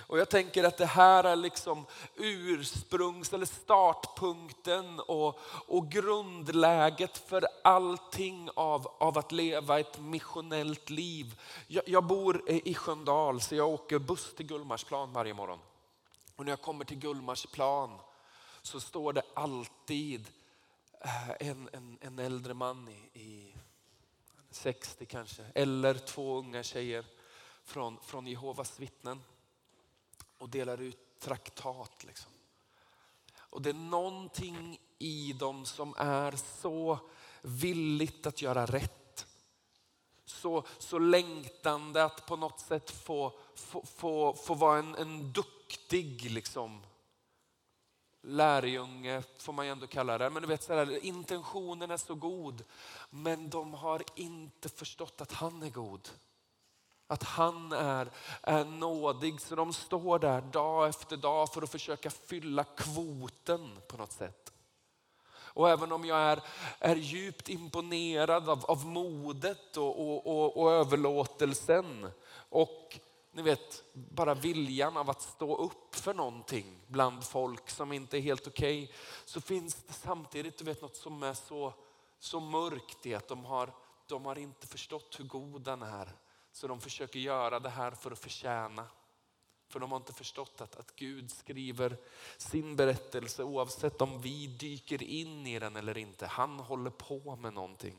Och 0.08 0.20
jag 0.20 0.30
tänker 0.30 0.64
att 0.64 0.78
det 0.78 0.86
här 0.86 1.24
är 1.24 1.36
liksom 1.36 1.86
ursprungs 2.16 3.34
eller 3.34 3.46
startpunkten 3.46 5.00
och, 5.00 5.40
och 5.68 5.92
grundläget 5.92 7.18
för 7.18 7.48
allting 7.64 8.50
av, 8.56 8.88
av 8.98 9.18
att 9.18 9.32
leva 9.32 9.80
ett 9.80 10.00
missionellt 10.00 10.90
liv. 10.90 11.42
Jag, 11.68 11.84
jag 11.88 12.04
bor 12.04 12.50
i 12.50 12.74
Sköndal 12.74 13.42
så 13.42 13.56
jag 13.56 13.70
åker 13.70 14.00
buss 14.00 14.36
till 14.36 14.46
Gullmarsplan 14.46 15.14
varje 15.14 15.34
morgon. 15.34 15.60
Och 16.36 16.46
när 16.46 16.52
jag 16.52 16.62
kommer 16.62 16.86
till 16.86 17.00
Gullmarsplan 17.00 18.00
så 18.62 18.80
står 18.80 19.14
det 19.14 19.24
alltid 19.34 20.28
eh, 21.02 21.30
en, 21.50 21.70
en, 21.74 21.98
en 22.02 22.20
äldre 22.20 22.54
man 22.54 22.90
i, 22.90 23.20
i 23.20 23.56
60 24.50 25.06
kanske, 25.06 25.46
eller 25.56 25.94
två 25.94 26.38
unga 26.38 26.64
tjejer 26.64 27.06
från, 27.64 28.00
från 28.04 28.28
Jehovas 28.28 28.80
vittnen 28.80 29.24
och 30.38 30.50
delar 30.50 30.82
ut 30.82 31.20
traktat. 31.20 32.04
Liksom. 32.04 32.32
Och 33.38 33.62
det 33.62 33.70
är 33.70 33.74
någonting 33.74 34.80
i 35.00 35.34
dem 35.34 35.66
som 35.66 35.96
är 35.98 36.36
så 36.62 37.00
villigt 37.42 38.28
att 38.28 38.42
göra 38.42 38.66
rätt. 38.66 39.26
Så, 40.26 40.64
så 40.78 41.00
längtande 41.00 42.04
att 42.04 42.26
på 42.26 42.36
något 42.36 42.60
sätt 42.60 42.92
få, 42.92 43.34
få, 43.56 43.86
få, 43.86 44.34
få 44.34 44.54
vara 44.54 44.80
en, 44.80 44.96
en 44.96 45.32
duktig 45.32 45.55
duktig 45.68 46.32
liksom, 46.32 46.82
lärjunge, 48.22 49.24
får 49.38 49.54
man 49.54 49.66
ju 49.66 49.72
ändå 49.72 49.88
kalla 49.88 50.18
det. 50.18 50.30
Men 50.30 50.42
du 50.42 50.48
vet, 50.48 50.64
så 50.64 50.74
här, 50.74 51.06
intentionen 51.06 51.92
är 51.92 51.98
så 51.98 52.16
god, 52.16 52.64
men 53.10 53.50
de 53.50 53.74
har 53.74 54.04
inte 54.16 54.70
förstått 54.70 55.22
att 55.22 55.32
han 55.32 55.64
är 55.64 55.70
god. 55.70 56.10
Att 57.08 57.24
han 57.24 57.72
är, 57.72 58.12
är 58.42 58.66
nådig, 58.66 59.42
så 59.42 59.56
de 59.56 59.74
står 59.74 60.20
där 60.20 60.42
dag 60.42 60.90
efter 60.90 61.18
dag 61.18 61.54
för 61.54 61.62
att 61.62 61.72
försöka 61.72 62.10
fylla 62.10 62.64
kvoten 62.64 63.80
på 63.88 63.98
något 63.98 64.12
sätt. 64.12 64.52
Och 65.56 65.70
även 65.70 65.92
om 65.92 66.06
jag 66.06 66.18
är, 66.18 66.42
är 66.80 66.96
djupt 66.96 67.50
imponerad 67.50 68.50
av, 68.50 68.66
av 68.66 68.86
modet 68.86 69.78
och, 69.78 70.00
och, 70.00 70.28
och, 70.28 70.58
och 70.58 70.72
överlåtelsen 70.72 72.12
och 72.50 73.00
ni 73.36 73.42
vet, 73.42 73.84
bara 73.94 74.34
viljan 74.34 74.98
av 74.98 75.10
att 75.10 75.22
stå 75.22 75.56
upp 75.56 75.96
för 75.96 76.14
någonting 76.14 76.80
bland 76.88 77.24
folk 77.24 77.70
som 77.70 77.92
inte 77.92 78.18
är 78.18 78.22
helt 78.22 78.48
okej. 78.48 78.84
Okay, 78.84 78.96
så 79.26 79.42
finns 79.42 79.76
det 79.76 79.94
samtidigt 79.94 80.58
du 80.58 80.66
vet, 80.66 80.82
något 80.82 80.96
som 80.96 81.24
är 81.24 81.34
så, 81.34 81.74
så 82.20 82.40
mörkt 82.40 83.06
i 83.06 83.16
att 83.16 83.28
de 83.28 83.46
har, 83.46 83.74
de 84.08 84.26
har 84.26 84.38
inte 84.38 84.68
förstått 84.68 85.20
hur 85.20 85.26
god 85.26 85.62
den 85.62 85.82
är. 85.82 86.10
Så 86.52 86.68
de 86.68 86.82
försöker 86.82 87.20
göra 87.20 87.60
det 87.60 87.70
här 87.70 87.92
för 87.92 88.12
att 88.12 88.20
förtjäna. 88.20 88.88
För 89.68 89.80
de 89.80 89.92
har 89.92 89.98
inte 89.98 90.14
förstått 90.14 90.62
att, 90.62 90.76
att 90.76 90.96
Gud 90.96 91.32
skriver 91.32 91.98
sin 92.38 92.76
berättelse 92.76 93.44
oavsett 93.44 94.02
om 94.02 94.22
vi 94.22 94.48
dyker 94.48 95.04
in 95.04 95.48
i 95.48 95.60
den 95.60 95.76
eller 95.76 95.98
inte. 95.98 96.28
Han 96.28 96.60
håller 96.60 96.90
på 96.90 97.36
med 97.36 97.54
någonting. 97.54 97.98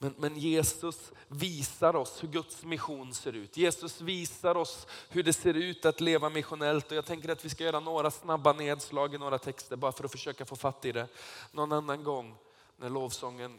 Men, 0.00 0.14
men, 0.18 0.36
Jesus 0.36 1.12
visar 1.28 1.96
oss 1.96 2.22
hur 2.22 2.28
Guds 2.28 2.62
mission 2.64 3.14
ser 3.14 3.32
ut. 3.32 3.56
Jesus 3.56 4.00
visar 4.00 4.54
oss 4.54 4.86
hur 5.08 5.22
det 5.22 5.32
ser 5.32 5.54
ut 5.54 5.84
att 5.84 6.00
leva 6.00 6.28
missionellt. 6.30 6.90
Och 6.90 6.96
jag 6.96 7.06
tänker 7.06 7.28
att 7.28 7.44
vi 7.44 7.48
ska 7.48 7.64
göra 7.64 7.80
några 7.80 8.10
snabba 8.10 8.52
nedslag 8.52 9.14
i 9.14 9.18
några 9.18 9.38
texter 9.38 9.76
bara 9.76 9.92
för 9.92 10.04
att 10.04 10.12
försöka 10.12 10.44
få 10.44 10.56
fatt 10.56 10.84
i 10.84 10.92
det. 10.92 11.08
Någon 11.52 11.72
annan 11.72 12.04
gång 12.04 12.36
när 12.76 12.90
lovsången 12.90 13.58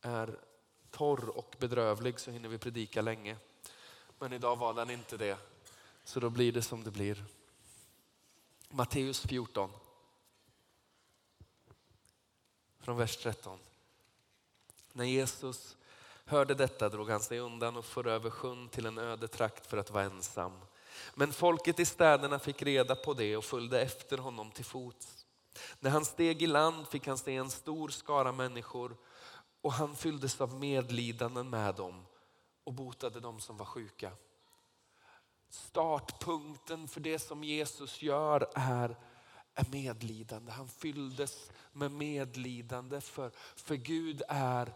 är 0.00 0.38
torr 0.90 1.28
och 1.28 1.56
bedrövlig 1.58 2.20
så 2.20 2.30
hinner 2.30 2.48
vi 2.48 2.58
predika 2.58 3.02
länge. 3.02 3.36
Men 4.18 4.32
idag 4.32 4.56
var 4.56 4.74
den 4.74 4.90
inte 4.90 5.16
det. 5.16 5.38
Så 6.04 6.20
då 6.20 6.30
blir 6.30 6.52
det 6.52 6.62
som 6.62 6.84
det 6.84 6.90
blir. 6.90 7.24
Matteus 8.68 9.20
14. 9.20 9.70
Från 12.78 12.96
vers 12.96 13.16
13. 13.16 13.58
När 14.96 15.04
Jesus 15.04 15.76
hörde 16.24 16.54
detta 16.54 16.88
drog 16.88 17.10
han 17.10 17.20
sig 17.20 17.38
undan 17.38 17.76
och 17.76 17.84
for 17.84 18.06
över 18.06 18.30
sjön 18.30 18.68
till 18.68 18.86
en 18.86 18.98
öde 18.98 19.28
trakt 19.28 19.66
för 19.66 19.76
att 19.76 19.90
vara 19.90 20.04
ensam. 20.04 20.52
Men 21.14 21.32
folket 21.32 21.80
i 21.80 21.84
städerna 21.84 22.38
fick 22.38 22.62
reda 22.62 22.94
på 22.96 23.14
det 23.14 23.36
och 23.36 23.44
följde 23.44 23.82
efter 23.82 24.18
honom 24.18 24.50
till 24.50 24.64
fots. 24.64 25.26
När 25.80 25.90
han 25.90 26.04
steg 26.04 26.42
i 26.42 26.46
land 26.46 26.88
fick 26.88 27.06
han 27.06 27.18
se 27.18 27.36
en 27.36 27.50
stor 27.50 27.88
skara 27.88 28.32
människor 28.32 28.96
och 29.60 29.72
han 29.72 29.96
fylldes 29.96 30.40
av 30.40 30.54
medlidanden 30.54 31.50
med 31.50 31.74
dem 31.74 32.06
och 32.64 32.72
botade 32.72 33.20
dem 33.20 33.40
som 33.40 33.56
var 33.56 33.66
sjuka. 33.66 34.12
Startpunkten 35.50 36.88
för 36.88 37.00
det 37.00 37.18
som 37.18 37.44
Jesus 37.44 38.02
gör 38.02 38.48
är, 38.54 38.96
är 39.54 39.70
medlidande. 39.70 40.52
Han 40.52 40.68
fylldes 40.68 41.50
med 41.72 41.90
medlidande 41.90 43.00
för, 43.00 43.30
för 43.56 43.74
Gud 43.74 44.22
är 44.28 44.72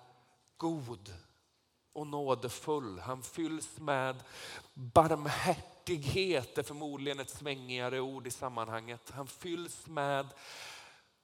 god 0.61 1.14
och 1.92 2.07
nådefull. 2.07 2.99
Han 2.99 3.23
fylls 3.23 3.79
med 3.79 4.23
barmhärtighet, 4.75 6.55
det 6.55 6.61
är 6.61 6.62
förmodligen 6.62 7.20
ett 7.20 7.31
svängigare 7.31 8.01
ord 8.01 8.27
i 8.27 8.31
sammanhanget. 8.31 9.11
Han 9.11 9.27
fylls 9.27 9.87
med 9.87 10.27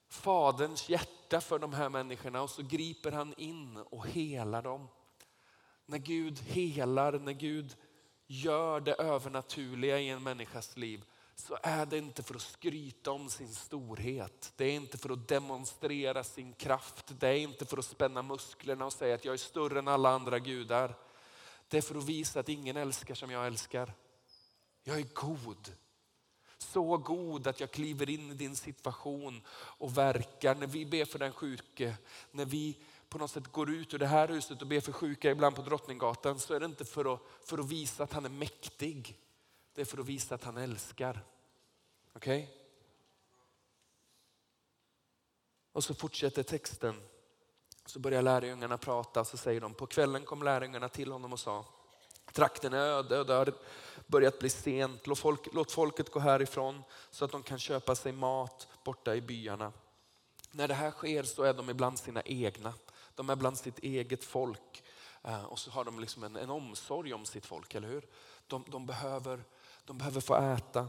Faderns 0.08 0.88
hjärta 0.88 1.40
för 1.40 1.58
de 1.58 1.72
här 1.72 1.88
människorna 1.88 2.42
och 2.42 2.50
så 2.50 2.62
griper 2.62 3.12
han 3.12 3.34
in 3.36 3.76
och 3.76 4.06
helar 4.06 4.62
dem. 4.62 4.88
När 5.86 5.98
Gud 5.98 6.38
helar, 6.38 7.12
när 7.12 7.32
Gud 7.32 7.76
gör 8.26 8.80
det 8.80 8.94
övernaturliga 8.94 10.00
i 10.00 10.08
en 10.08 10.22
människas 10.22 10.76
liv 10.76 11.04
så 11.36 11.58
är 11.62 11.86
det 11.86 11.98
inte 11.98 12.22
för 12.22 12.34
att 12.34 12.42
skryta 12.42 13.10
om 13.10 13.30
sin 13.30 13.54
storhet. 13.54 14.52
Det 14.56 14.64
är 14.64 14.72
inte 14.72 14.98
för 14.98 15.12
att 15.12 15.28
demonstrera 15.28 16.24
sin 16.24 16.52
kraft. 16.52 17.12
Det 17.20 17.28
är 17.28 17.36
inte 17.36 17.66
för 17.66 17.78
att 17.78 17.84
spänna 17.84 18.22
musklerna 18.22 18.86
och 18.86 18.92
säga 18.92 19.14
att 19.14 19.24
jag 19.24 19.32
är 19.32 19.38
större 19.38 19.78
än 19.78 19.88
alla 19.88 20.10
andra 20.10 20.38
gudar. 20.38 20.96
Det 21.68 21.76
är 21.76 21.82
för 21.82 21.98
att 21.98 22.04
visa 22.04 22.40
att 22.40 22.48
ingen 22.48 22.76
älskar 22.76 23.14
som 23.14 23.30
jag 23.30 23.46
älskar. 23.46 23.94
Jag 24.84 24.98
är 24.98 25.06
god. 25.14 25.72
Så 26.58 26.96
god 26.96 27.46
att 27.46 27.60
jag 27.60 27.70
kliver 27.70 28.10
in 28.10 28.30
i 28.30 28.34
din 28.34 28.56
situation 28.56 29.42
och 29.50 29.98
verkar. 29.98 30.54
När 30.54 30.66
vi 30.66 30.86
ber 30.86 31.04
för 31.04 31.18
den 31.18 31.32
sjuke, 31.32 31.96
när 32.30 32.44
vi 32.44 32.78
på 33.08 33.18
något 33.18 33.30
sätt 33.30 33.52
går 33.52 33.70
ut 33.70 33.94
ur 33.94 33.98
det 33.98 34.06
här 34.06 34.28
huset 34.28 34.62
och 34.62 34.68
ber 34.68 34.80
för 34.80 34.92
sjuka 34.92 35.30
ibland 35.30 35.56
på 35.56 35.62
Drottninggatan 35.62 36.38
så 36.38 36.54
är 36.54 36.60
det 36.60 36.66
inte 36.66 36.84
för 36.84 37.14
att, 37.14 37.20
för 37.44 37.58
att 37.58 37.68
visa 37.68 38.04
att 38.04 38.12
han 38.12 38.24
är 38.24 38.28
mäktig. 38.28 39.18
Det 39.76 39.82
är 39.82 39.86
för 39.86 39.98
att 39.98 40.06
visa 40.06 40.34
att 40.34 40.44
han 40.44 40.56
älskar. 40.56 41.24
Okej? 42.12 42.42
Okay? 42.42 42.54
Och 45.72 45.84
så 45.84 45.94
fortsätter 45.94 46.42
texten. 46.42 47.02
Så 47.86 47.98
börjar 47.98 48.22
lärjungarna 48.22 48.78
prata 48.78 49.20
och 49.20 49.26
så 49.26 49.36
säger 49.36 49.60
de, 49.60 49.74
på 49.74 49.86
kvällen 49.86 50.24
kom 50.24 50.42
lärjungarna 50.42 50.88
till 50.88 51.12
honom 51.12 51.32
och 51.32 51.40
sa, 51.40 51.64
trakten 52.32 52.72
är 52.72 52.78
öde 52.78 53.18
och 53.18 53.26
det 53.26 53.34
har 53.34 53.52
börjat 54.06 54.38
bli 54.38 54.50
sent. 54.50 55.06
Låt, 55.06 55.18
folk, 55.18 55.48
låt 55.52 55.72
folket 55.72 56.10
gå 56.10 56.20
härifrån 56.20 56.82
så 57.10 57.24
att 57.24 57.32
de 57.32 57.42
kan 57.42 57.58
köpa 57.58 57.94
sig 57.94 58.12
mat 58.12 58.68
borta 58.84 59.16
i 59.16 59.20
byarna. 59.20 59.72
När 60.50 60.68
det 60.68 60.74
här 60.74 60.90
sker 60.90 61.22
så 61.22 61.42
är 61.42 61.54
de 61.54 61.70
ibland 61.70 61.98
sina 61.98 62.22
egna. 62.22 62.74
De 63.14 63.30
är 63.30 63.36
bland 63.36 63.58
sitt 63.58 63.78
eget 63.78 64.24
folk. 64.24 64.82
Eh, 65.22 65.44
och 65.44 65.58
så 65.58 65.70
har 65.70 65.84
de 65.84 66.00
liksom 66.00 66.22
en, 66.24 66.36
en 66.36 66.50
omsorg 66.50 67.14
om 67.14 67.26
sitt 67.26 67.46
folk, 67.46 67.74
eller 67.74 67.88
hur? 67.88 68.06
De, 68.46 68.64
de, 68.68 68.86
behöver, 68.86 69.44
de 69.86 69.98
behöver 69.98 70.20
få 70.20 70.36
äta. 70.36 70.88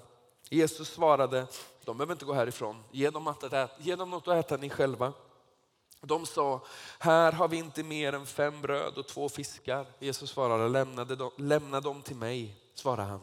Jesus 0.49 0.89
svarade, 0.89 1.47
de 1.85 1.97
behöver 1.97 2.13
inte 2.13 2.25
gå 2.25 2.33
härifrån. 2.33 2.83
Ge 2.91 3.09
dem, 3.09 3.27
att 3.27 3.43
äta, 3.43 3.69
ge 3.77 3.95
dem 3.95 4.09
något 4.09 4.27
att 4.27 4.45
äta 4.45 4.57
ni 4.57 4.69
själva. 4.69 5.13
De 6.01 6.25
sa, 6.25 6.61
här 6.99 7.31
har 7.31 7.47
vi 7.47 7.57
inte 7.57 7.83
mer 7.83 8.13
än 8.13 8.25
fem 8.25 8.61
bröd 8.61 8.97
och 8.97 9.07
två 9.07 9.29
fiskar. 9.29 9.85
Jesus 9.99 10.29
svarade, 10.29 10.69
lämna, 10.69 11.05
dem, 11.05 11.31
lämna 11.35 11.81
dem 11.81 12.01
till 12.01 12.15
mig, 12.15 12.55
svarade 12.73 13.09
han. 13.09 13.21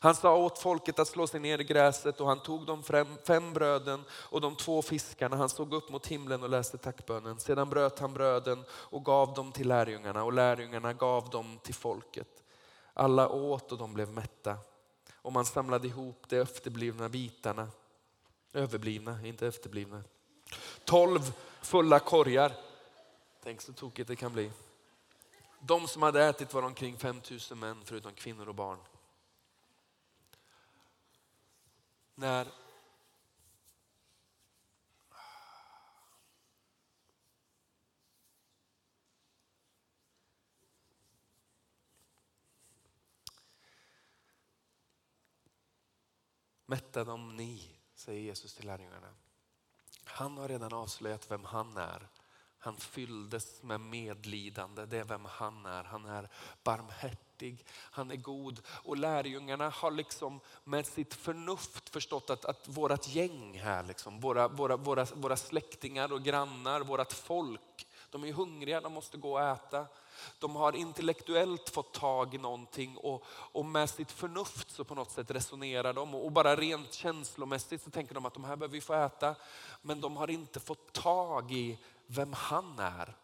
Han 0.00 0.14
sa 0.14 0.36
åt 0.36 0.58
folket 0.58 0.98
att 0.98 1.08
slå 1.08 1.26
sig 1.26 1.40
ner 1.40 1.58
i 1.58 1.64
gräset 1.64 2.20
och 2.20 2.26
han 2.28 2.40
tog 2.40 2.66
de 2.66 2.82
fem 3.26 3.52
bröden 3.52 4.04
och 4.10 4.40
de 4.40 4.56
två 4.56 4.82
fiskarna. 4.82 5.36
Han 5.36 5.48
såg 5.48 5.72
upp 5.72 5.90
mot 5.90 6.06
himlen 6.06 6.42
och 6.42 6.48
läste 6.48 6.78
tackbönen. 6.78 7.40
Sedan 7.40 7.70
bröt 7.70 7.98
han 7.98 8.14
bröden 8.14 8.64
och 8.70 9.04
gav 9.04 9.34
dem 9.34 9.52
till 9.52 9.68
lärjungarna 9.68 10.24
och 10.24 10.32
lärjungarna 10.32 10.92
gav 10.92 11.30
dem 11.30 11.58
till 11.62 11.74
folket. 11.74 12.28
Alla 12.94 13.28
åt 13.28 13.72
och 13.72 13.78
de 13.78 13.94
blev 13.94 14.12
mätta. 14.12 14.56
Och 15.22 15.32
man 15.32 15.46
samlade 15.46 15.88
ihop 15.88 16.24
de 16.28 16.38
efterblivna 16.40 17.08
bitarna. 17.08 17.68
Överblivna, 18.52 19.26
inte 19.26 19.46
efterblivna. 19.46 20.02
Tolv 20.84 21.32
fulla 21.62 21.98
korgar. 21.98 22.52
Tänk 23.42 23.60
så 23.60 23.72
tokigt 23.72 24.08
det 24.08 24.16
kan 24.16 24.32
bli. 24.32 24.50
De 25.60 25.88
som 25.88 26.02
hade 26.02 26.24
ätit 26.24 26.54
var 26.54 26.62
omkring 26.62 26.98
5000 26.98 27.58
män 27.58 27.82
förutom 27.84 28.12
kvinnor 28.14 28.48
och 28.48 28.54
barn. 28.54 28.78
När 32.14 32.46
Mätta 46.70 47.04
dem 47.04 47.36
ni, 47.36 47.62
säger 47.94 48.20
Jesus 48.20 48.54
till 48.54 48.66
lärjungarna. 48.66 49.08
Han 50.04 50.38
har 50.38 50.48
redan 50.48 50.72
avslöjat 50.72 51.30
vem 51.30 51.44
han 51.44 51.76
är. 51.76 52.08
Han 52.58 52.76
fylldes 52.76 53.62
med 53.62 53.80
medlidande, 53.80 54.86
det 54.86 54.98
är 54.98 55.04
vem 55.04 55.24
han 55.24 55.66
är. 55.66 55.84
Han 55.84 56.06
är 56.06 56.28
barmhärtig, 56.62 57.64
han 57.70 58.10
är 58.10 58.16
god. 58.16 58.60
Och 58.68 58.96
lärjungarna 58.96 59.68
har 59.70 59.90
liksom 59.90 60.40
med 60.64 60.86
sitt 60.86 61.14
förnuft 61.14 61.88
förstått 61.88 62.30
att, 62.30 62.44
att 62.44 62.68
vårat 62.68 63.08
gäng 63.08 63.58
här, 63.58 63.82
liksom, 63.82 64.20
våra, 64.20 64.48
våra, 64.48 64.76
våra, 64.76 65.04
våra 65.04 65.36
släktingar 65.36 66.12
och 66.12 66.22
grannar, 66.22 66.80
vårat 66.80 67.12
folk, 67.12 67.87
de 68.10 68.24
är 68.24 68.32
hungriga, 68.32 68.80
de 68.80 68.92
måste 68.92 69.16
gå 69.16 69.32
och 69.32 69.40
äta. 69.40 69.86
De 70.38 70.56
har 70.56 70.76
intellektuellt 70.76 71.68
fått 71.68 71.94
tag 71.94 72.34
i 72.34 72.38
någonting 72.38 72.96
och, 72.96 73.24
och 73.28 73.64
med 73.64 73.90
sitt 73.90 74.12
förnuft 74.12 74.70
så 74.70 74.84
på 74.84 74.94
något 74.94 75.10
sätt 75.10 75.30
resonerar 75.30 75.92
de 75.92 76.14
och 76.14 76.32
bara 76.32 76.56
rent 76.56 76.92
känslomässigt 76.92 77.82
så 77.82 77.90
tänker 77.90 78.14
de 78.14 78.26
att 78.26 78.34
de 78.34 78.44
här 78.44 78.56
behöver 78.56 78.72
vi 78.72 78.80
få 78.80 78.94
äta. 78.94 79.34
Men 79.82 80.00
de 80.00 80.16
har 80.16 80.30
inte 80.30 80.60
fått 80.60 80.92
tag 80.92 81.52
i 81.52 81.78
vem 82.06 82.32
han 82.32 82.78
är. 82.78 83.16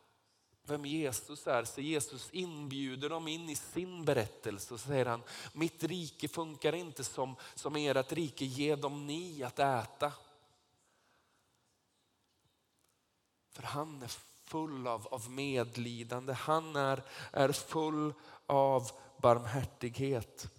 Vem 0.66 0.84
Jesus 0.84 1.46
är. 1.46 1.64
Så 1.64 1.80
Jesus 1.80 2.28
inbjuder 2.32 3.08
dem 3.08 3.28
in 3.28 3.50
i 3.50 3.56
sin 3.56 4.04
berättelse 4.04 4.74
och 4.74 4.80
säger 4.80 5.06
han, 5.06 5.22
mitt 5.52 5.84
rike 5.84 6.28
funkar 6.28 6.74
inte 6.74 7.04
som, 7.04 7.36
som 7.54 7.76
ert 7.76 8.12
rike, 8.12 8.44
ge 8.44 8.76
dem 8.76 9.06
ni 9.06 9.42
att 9.42 9.58
äta. 9.58 10.12
För 13.50 13.62
han 13.62 14.02
är 14.02 14.10
full 14.44 14.86
av, 14.86 15.06
av 15.06 15.30
medlidande. 15.30 16.32
Han 16.32 16.76
är, 16.76 17.02
är 17.32 17.52
full 17.52 18.14
av 18.46 18.90
barmhärtighet. 19.16 20.50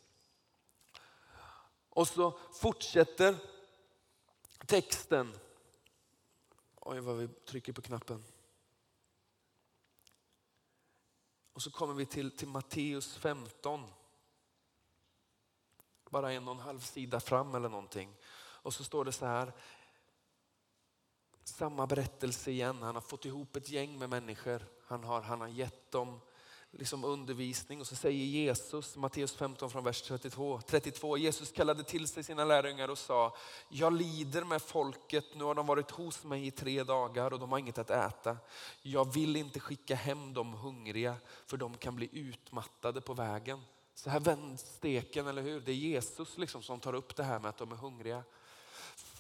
Och 1.90 2.08
så 2.08 2.40
fortsätter 2.54 3.36
texten. 4.66 5.34
Oj 6.76 7.00
vad 7.00 7.18
vi 7.18 7.28
trycker 7.28 7.74
på 7.74 7.82
knappen. 7.82 8.24
Och 11.54 11.62
så 11.62 11.72
kommer 11.72 11.94
vi 11.94 12.06
till, 12.06 12.38
till 12.38 12.48
Matteus 12.48 13.16
15. 13.16 13.84
Bara 16.10 16.34
en 16.34 16.48
och 16.48 16.54
en 16.54 16.60
halv 16.60 16.80
sida 16.80 17.20
fram 17.20 17.56
eller 17.56 17.70
någonting. 17.70 18.16
Och 18.36 18.74
så 18.74 18.84
står 18.84 19.06
det 19.06 19.12
så 19.12 19.26
här. 19.26 19.54
Samma 21.46 21.88
berättelse 21.88 22.52
igen. 22.52 22.82
Han 22.82 22.96
har 22.96 23.02
fått 23.02 23.26
ihop 23.26 23.56
ett 23.56 23.70
gäng 23.70 24.00
med 24.00 24.10
människor. 24.10 24.66
Han 24.88 25.04
har, 25.04 25.22
han 25.22 25.42
har 25.42 25.48
gett 25.48 25.92
dem 25.92 26.20
liksom 26.72 27.04
undervisning 27.04 27.82
och 27.82 27.88
så 27.88 27.96
säger 27.96 28.26
Jesus, 28.26 28.96
Matteus 28.96 29.34
15 29.34 29.70
från 29.70 29.84
vers 29.84 30.02
32, 30.02 30.62
32, 30.68 31.18
Jesus 31.18 31.52
kallade 31.52 31.84
till 31.84 32.08
sig 32.08 32.24
sina 32.24 32.46
lärjungar 32.46 32.90
och 32.90 32.98
sa, 32.98 33.36
jag 33.70 33.94
lider 33.94 34.44
med 34.44 34.62
folket, 34.62 35.26
nu 35.36 35.44
har 35.44 35.56
de 35.56 35.66
varit 35.66 35.92
hos 35.92 36.24
mig 36.24 36.48
i 36.48 36.52
tre 36.52 36.84
dagar 36.84 37.34
och 37.34 37.40
de 37.40 37.52
har 37.52 37.60
inget 37.60 37.78
att 37.78 37.90
äta. 37.90 38.38
Jag 38.82 39.14
vill 39.14 39.36
inte 39.36 39.60
skicka 39.60 39.96
hem 39.96 40.34
dem 40.34 40.54
hungriga 40.54 41.16
för 41.46 41.58
de 41.58 41.78
kan 41.78 41.96
bli 41.96 42.10
utmattade 42.12 43.02
på 43.02 43.14
vägen. 43.14 43.62
Så 43.96 44.10
här 44.10 44.20
vänds 44.20 44.62
steken, 44.62 45.28
eller 45.28 45.42
hur? 45.42 45.62
Det 45.62 45.72
är 45.72 45.76
Jesus 45.76 46.38
liksom 46.38 46.64
som 46.64 46.80
tar 46.80 46.94
upp 46.94 47.16
det 47.16 47.24
här 47.24 47.40
med 47.40 47.50
att 47.50 47.58
de 47.58 47.72
är 47.72 47.76
hungriga. 47.76 48.24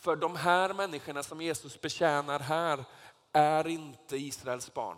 För 0.06 0.15
de 0.15 0.36
här 0.36 0.74
människorna 0.74 1.24
som 1.24 1.41
Jesus 1.41 1.82
betjänar 1.82 2.39
här 2.39 2.86
är 3.34 3.68
inte 3.68 4.18
Israels 4.18 4.74
barn. 4.74 4.98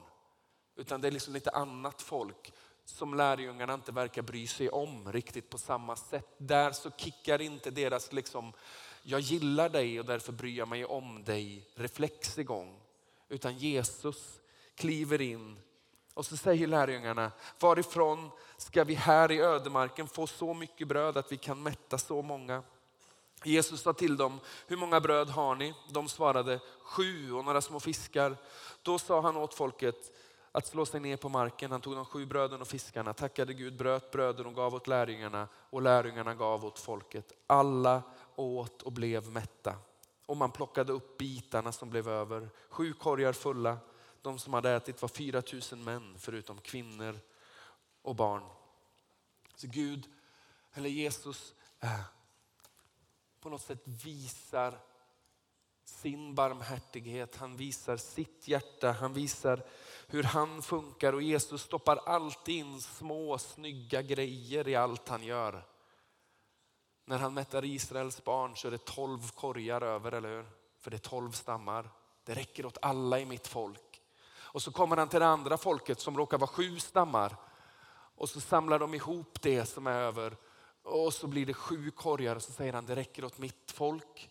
Utan 0.76 1.02
det 1.02 1.08
är 1.08 1.12
liksom 1.12 1.34
lite 1.34 1.50
annat 1.50 2.02
folk 2.02 2.54
som 2.86 3.14
lärjungarna 3.14 3.74
inte 3.74 3.92
verkar 3.92 4.22
bry 4.22 4.48
sig 4.48 4.70
om 4.70 5.12
riktigt 5.12 5.50
på 5.50 5.58
samma 5.58 5.96
sätt. 5.96 6.36
Där 6.38 6.72
så 6.72 6.92
kickar 6.92 7.42
inte 7.42 7.72
deras 7.72 8.14
liksom, 8.14 8.54
jag 9.04 9.20
gillar 9.20 9.70
dig 9.70 10.00
och 10.00 10.06
därför 10.06 10.32
bryr 10.32 10.58
jag 10.58 10.68
mig 10.68 10.86
om 10.86 11.24
dig 11.24 11.68
reflex 11.76 12.38
igång. 12.38 12.82
Utan 13.30 13.58
Jesus 13.58 14.40
kliver 14.76 15.22
in 15.22 15.60
och 16.14 16.26
så 16.26 16.38
säger 16.38 16.68
lärjungarna, 16.68 17.32
varifrån 17.60 18.30
ska 18.58 18.84
vi 18.84 18.94
här 18.94 19.32
i 19.32 19.40
ödemarken 19.40 20.08
få 20.08 20.28
så 20.28 20.54
mycket 20.54 20.88
bröd 20.88 21.18
att 21.18 21.32
vi 21.32 21.38
kan 21.38 21.64
mätta 21.64 21.98
så 21.98 22.22
många? 22.22 22.64
Jesus 23.44 23.82
sa 23.82 23.94
till 23.94 24.18
dem, 24.18 24.40
hur 24.68 24.78
många 24.78 25.02
bröd 25.02 25.30
har 25.30 25.56
ni? 25.56 25.74
De 25.90 26.10
svarade, 26.10 26.60
sju 26.82 27.34
och 27.34 27.46
några 27.46 27.62
små 27.62 27.80
fiskar. 27.80 28.38
Då 28.82 29.00
sa 29.00 29.22
han 29.22 29.38
åt 29.38 29.54
folket, 29.54 30.12
att 30.52 30.68
slå 30.68 30.86
sig 30.86 31.00
ner 31.00 31.18
på 31.18 31.30
marken. 31.30 31.72
Han 31.72 31.82
tog 31.82 31.96
de 31.96 32.06
sju 32.06 32.26
bröden 32.26 32.62
och 32.62 32.68
fiskarna, 32.68 33.14
tackade 33.14 33.54
Gud, 33.54 33.78
bröt 33.78 34.12
bröden 34.12 34.46
och 34.46 34.56
gav 34.56 34.76
åt 34.76 34.88
lärjungarna 34.88 35.48
och 35.70 35.82
lärjungarna 35.82 36.36
gav 36.36 36.66
åt 36.66 36.80
folket. 36.80 37.32
Alla 37.48 38.02
åt 38.36 38.82
och 38.82 38.92
blev 38.92 39.32
mätta. 39.32 39.76
Och 40.26 40.38
man 40.38 40.52
plockade 40.52 40.94
upp 40.94 41.18
bitarna 41.18 41.72
som 41.72 41.90
blev 41.90 42.10
över, 42.10 42.50
sju 42.70 42.94
korgar 42.94 43.34
fulla. 43.34 43.78
De 44.22 44.40
som 44.40 44.54
hade 44.54 44.72
ätit 44.72 45.02
var 45.02 45.10
4 45.10 45.44
000 45.72 45.80
män 45.80 46.16
förutom 46.20 46.58
kvinnor 46.58 47.20
och 48.02 48.16
barn. 48.16 48.44
Så 49.56 49.68
Gud, 49.68 50.08
eller 50.74 50.90
Jesus, 50.90 51.54
äh, 51.80 52.02
på 53.42 53.50
något 53.50 53.62
sätt 53.62 53.82
visar 53.86 54.80
sin 55.84 56.36
barmhärtighet, 56.36 57.36
han 57.36 57.58
visar 57.58 57.98
sitt 57.98 58.48
hjärta, 58.48 58.92
han 58.92 59.14
visar 59.14 59.64
hur 60.08 60.24
han 60.24 60.62
funkar 60.62 61.14
och 61.14 61.22
Jesus 61.22 61.62
stoppar 61.62 61.98
alltid 61.98 62.56
in 62.56 62.82
små 62.82 63.38
snygga 63.38 64.02
grejer 64.02 64.68
i 64.68 64.76
allt 64.76 65.10
han 65.10 65.24
gör. 65.24 65.66
När 67.06 67.18
han 67.18 67.34
mättar 67.34 67.66
Israels 67.66 68.24
barn 68.24 68.56
så 68.56 68.68
är 68.68 68.72
det 68.72 68.86
tolv 68.86 69.32
korgar 69.32 69.82
över, 69.82 70.12
eller 70.12 70.30
hur? 70.30 70.46
För 70.80 70.92
det 70.92 70.98
är 70.98 71.10
tolv 71.10 71.32
stammar. 71.32 71.90
Det 72.24 72.34
räcker 72.34 72.66
åt 72.66 72.78
alla 72.82 73.20
i 73.20 73.26
mitt 73.26 73.48
folk. 73.48 74.02
Och 74.36 74.62
så 74.62 74.72
kommer 74.72 74.98
han 74.98 75.10
till 75.10 75.20
det 75.20 75.28
andra 75.28 75.58
folket 75.58 76.00
som 76.00 76.18
råkar 76.18 76.38
vara 76.38 76.48
sju 76.48 76.80
stammar. 76.80 77.36
Och 78.16 78.30
så 78.30 78.42
samlar 78.42 78.80
de 78.80 78.94
ihop 78.94 79.42
det 79.42 79.66
som 79.66 79.88
är 79.88 79.92
över. 79.92 80.38
Och 80.88 81.14
så 81.14 81.28
blir 81.28 81.46
det 81.46 81.54
sju 81.54 81.92
korgar 81.92 82.36
och 82.36 82.42
så 82.42 82.52
säger 82.52 82.74
han 82.74 82.86
det 82.86 82.96
räcker 82.96 83.26
åt 83.26 83.38
mitt 83.38 83.72
folk. 83.72 84.30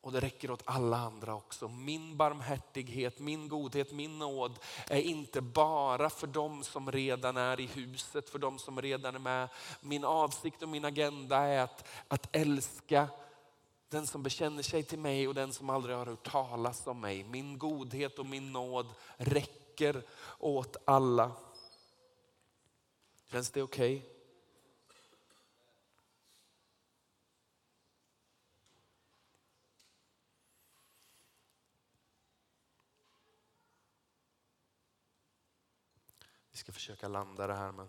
Och 0.00 0.12
det 0.12 0.20
räcker 0.20 0.50
åt 0.50 0.62
alla 0.64 0.96
andra 0.96 1.34
också. 1.34 1.68
Min 1.68 2.16
barmhärtighet, 2.16 3.18
min 3.18 3.48
godhet, 3.48 3.92
min 3.92 4.18
nåd 4.18 4.58
är 4.88 5.00
inte 5.00 5.40
bara 5.40 6.10
för 6.10 6.26
dem 6.26 6.64
som 6.64 6.92
redan 6.92 7.36
är 7.36 7.60
i 7.60 7.66
huset, 7.66 8.30
för 8.30 8.38
dem 8.38 8.58
som 8.58 8.82
redan 8.82 9.14
är 9.14 9.18
med. 9.18 9.48
Min 9.80 10.04
avsikt 10.04 10.62
och 10.62 10.68
min 10.68 10.84
agenda 10.84 11.36
är 11.36 11.60
att, 11.60 11.88
att 12.08 12.36
älska 12.36 13.08
den 13.88 14.06
som 14.06 14.22
bekänner 14.22 14.62
sig 14.62 14.82
till 14.82 14.98
mig 14.98 15.28
och 15.28 15.34
den 15.34 15.52
som 15.52 15.70
aldrig 15.70 15.96
har 15.96 16.06
hört 16.06 16.30
talas 16.30 16.86
om 16.86 17.00
mig. 17.00 17.24
Min 17.24 17.58
godhet 17.58 18.18
och 18.18 18.26
min 18.26 18.52
nåd 18.52 18.86
räcker 19.16 20.02
åt 20.38 20.76
alla. 20.84 21.32
Känns 23.30 23.50
det 23.50 23.62
okej? 23.62 23.96
Okay? 23.96 24.12
Vi 36.51 36.51
ska 36.62 36.72
försöka 36.72 37.08
landa 37.08 37.46
det 37.46 37.54
här 37.54 37.72
men 37.72 37.88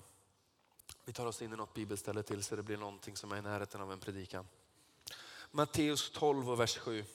vi 1.06 1.14
tar 1.14 1.26
oss 1.26 1.42
in 1.42 1.54
i 1.54 1.56
något 1.56 1.74
bibelställe 1.74 2.24
till 2.24 2.44
så 2.44 2.56
det 2.56 2.64
blir 2.64 2.78
någonting 2.78 3.18
som 3.18 3.32
är 3.32 3.38
i 3.38 3.42
närheten 3.42 3.82
av 3.82 3.92
en 3.92 4.00
predikan. 4.00 4.48
Matteus 5.52 6.12
12 6.12 6.50
och 6.50 6.60
vers 6.60 6.78
7. 6.78 7.06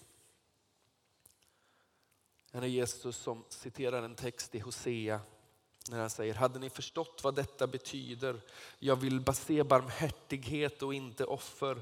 Här 2.53 2.63
är 2.63 2.67
Jesus 2.67 3.17
som 3.17 3.45
citerar 3.49 4.03
en 4.03 4.15
text 4.15 4.55
i 4.55 4.59
Hosea 4.59 5.21
när 5.91 6.01
han 6.01 6.11
säger, 6.11 6.35
hade 6.35 6.59
ni 6.59 6.71
förstått 6.71 7.21
vad 7.25 7.35
detta 7.35 7.67
betyder? 7.67 8.41
Jag 8.79 8.97
vill 8.97 9.25
se 9.35 9.63
barmhärtighet 9.63 10.83
och 10.83 10.95
inte 10.95 11.25
offer. 11.25 11.81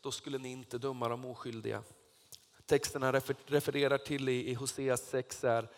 Då 0.00 0.10
skulle 0.10 0.38
ni 0.38 0.48
inte 0.48 0.78
döma 0.78 1.08
de 1.08 1.24
oskyldiga. 1.24 1.82
Texten 2.66 3.02
han 3.02 3.12
refererar 3.46 3.98
till 3.98 4.28
i 4.28 4.54
Hosea 4.54 4.96
6 4.96 5.44
är, 5.44 5.68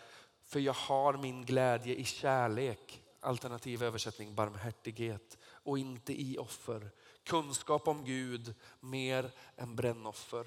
för 0.45 0.61
jag 0.61 0.73
har 0.73 1.17
min 1.17 1.45
glädje 1.45 1.95
i 1.95 2.05
kärlek 2.05 3.03
alternativ 3.27 3.83
översättning 3.83 4.35
barmhärtighet 4.35 5.39
och 5.47 5.79
inte 5.79 6.13
i 6.13 6.39
offer. 6.39 6.91
Kunskap 7.25 7.89
om 7.89 8.05
Gud 8.05 8.55
mer 8.81 9.31
än 9.57 9.77
brännoffer. 9.77 10.47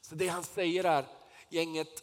Så 0.00 0.14
det 0.14 0.28
han 0.28 0.44
säger 0.44 0.84
är, 0.84 1.06
gänget, 1.48 2.02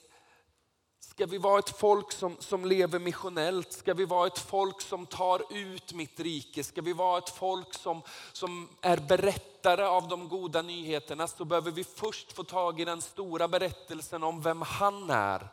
ska 0.99 1.25
vi 1.25 1.37
vara 1.37 1.59
ett 1.59 1.77
folk 1.77 2.11
som, 2.11 2.37
som 2.39 2.65
lever 2.65 2.99
missionellt? 2.99 3.71
Ska 3.71 3.93
vi 3.93 4.05
vara 4.05 4.27
ett 4.27 4.39
folk 4.39 4.81
som 4.81 5.05
tar 5.05 5.41
ut 5.55 5.93
mitt 5.93 6.19
rike? 6.19 6.63
Ska 6.63 6.81
vi 6.81 6.93
vara 6.93 7.17
ett 7.17 7.29
folk 7.29 7.73
som, 7.73 8.01
som 8.31 8.69
är 8.81 8.97
berättare 8.97 9.85
av 9.85 10.07
de 10.07 10.29
goda 10.29 10.61
nyheterna? 10.61 11.27
Så 11.27 11.45
behöver 11.45 11.71
vi 11.71 11.83
först 11.83 12.31
få 12.31 12.43
tag 12.43 12.81
i 12.81 12.85
den 12.85 13.01
stora 13.01 13.47
berättelsen 13.47 14.23
om 14.23 14.41
vem 14.41 14.61
han 14.61 15.09
är 15.09 15.47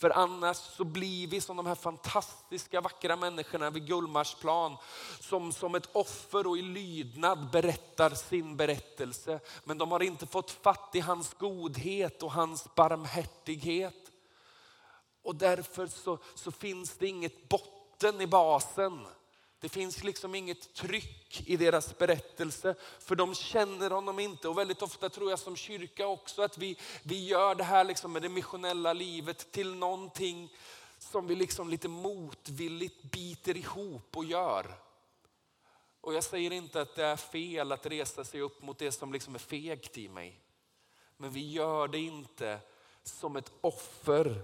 för 0.00 0.10
annars 0.10 0.56
så 0.56 0.84
blir 0.84 1.26
vi 1.26 1.40
som 1.40 1.56
de 1.56 1.66
här 1.66 1.74
fantastiska 1.74 2.80
vackra 2.80 3.16
människorna 3.16 3.70
vid 3.70 3.86
Gullmarsplan 3.86 4.76
som 5.20 5.52
som 5.52 5.74
ett 5.74 5.88
offer 5.92 6.46
och 6.46 6.58
i 6.58 6.62
lydnad 6.62 7.50
berättar 7.50 8.10
sin 8.10 8.56
berättelse. 8.56 9.40
Men 9.64 9.78
de 9.78 9.92
har 9.92 10.02
inte 10.02 10.26
fått 10.26 10.50
fatt 10.50 10.90
i 10.94 11.00
hans 11.00 11.34
godhet 11.34 12.22
och 12.22 12.32
hans 12.32 12.74
barmhärtighet. 12.74 14.12
Och 15.22 15.36
därför 15.36 15.86
så, 15.86 16.18
så 16.34 16.50
finns 16.50 16.96
det 16.96 17.06
inget 17.06 17.48
botten 17.48 18.20
i 18.20 18.26
basen. 18.26 19.06
Det 19.60 19.68
finns 19.68 20.04
liksom 20.04 20.34
inget 20.34 20.74
tryck 20.74 21.42
i 21.46 21.56
deras 21.56 21.98
berättelse 21.98 22.74
för 22.98 23.16
de 23.16 23.34
känner 23.34 23.90
honom 23.90 24.18
inte. 24.18 24.48
Och 24.48 24.58
väldigt 24.58 24.82
ofta 24.82 25.08
tror 25.08 25.30
jag 25.30 25.38
som 25.38 25.56
kyrka 25.56 26.06
också 26.06 26.42
att 26.42 26.58
vi, 26.58 26.78
vi 27.02 27.26
gör 27.26 27.54
det 27.54 27.64
här 27.64 27.84
liksom 27.84 28.12
med 28.12 28.22
det 28.22 28.28
missionella 28.28 28.92
livet 28.92 29.52
till 29.52 29.74
någonting 29.74 30.56
som 30.98 31.26
vi 31.26 31.34
liksom 31.34 31.68
lite 31.68 31.88
motvilligt 31.88 33.02
biter 33.02 33.56
ihop 33.56 34.16
och 34.16 34.24
gör. 34.24 34.74
Och 36.00 36.14
jag 36.14 36.24
säger 36.24 36.50
inte 36.50 36.80
att 36.80 36.96
det 36.96 37.04
är 37.04 37.16
fel 37.16 37.72
att 37.72 37.86
resa 37.86 38.24
sig 38.24 38.40
upp 38.40 38.62
mot 38.62 38.78
det 38.78 38.92
som 38.92 39.12
liksom 39.12 39.34
är 39.34 39.38
fegt 39.38 39.98
i 39.98 40.08
mig. 40.08 40.40
Men 41.16 41.30
vi 41.30 41.50
gör 41.52 41.88
det 41.88 41.98
inte 41.98 42.58
som 43.02 43.36
ett 43.36 43.52
offer 43.60 44.42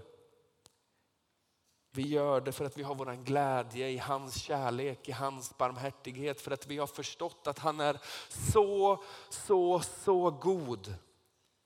vi 1.97 2.09
gör 2.09 2.41
det 2.41 2.53
för 2.53 2.65
att 2.65 2.79
vi 2.79 2.83
har 2.83 2.95
vår 2.95 3.25
glädje 3.25 3.89
i 3.89 3.99
hans 3.99 4.37
kärlek, 4.37 5.09
i 5.09 5.13
hans 5.13 5.59
barmhärtighet. 5.59 6.41
För 6.41 6.51
att 6.51 6.67
vi 6.67 6.79
har 6.79 6.87
förstått 6.87 7.47
att 7.47 7.59
han 7.59 7.81
är 7.81 7.99
så, 8.29 9.03
så, 9.29 9.81
så 9.81 10.31
god. 10.31 10.95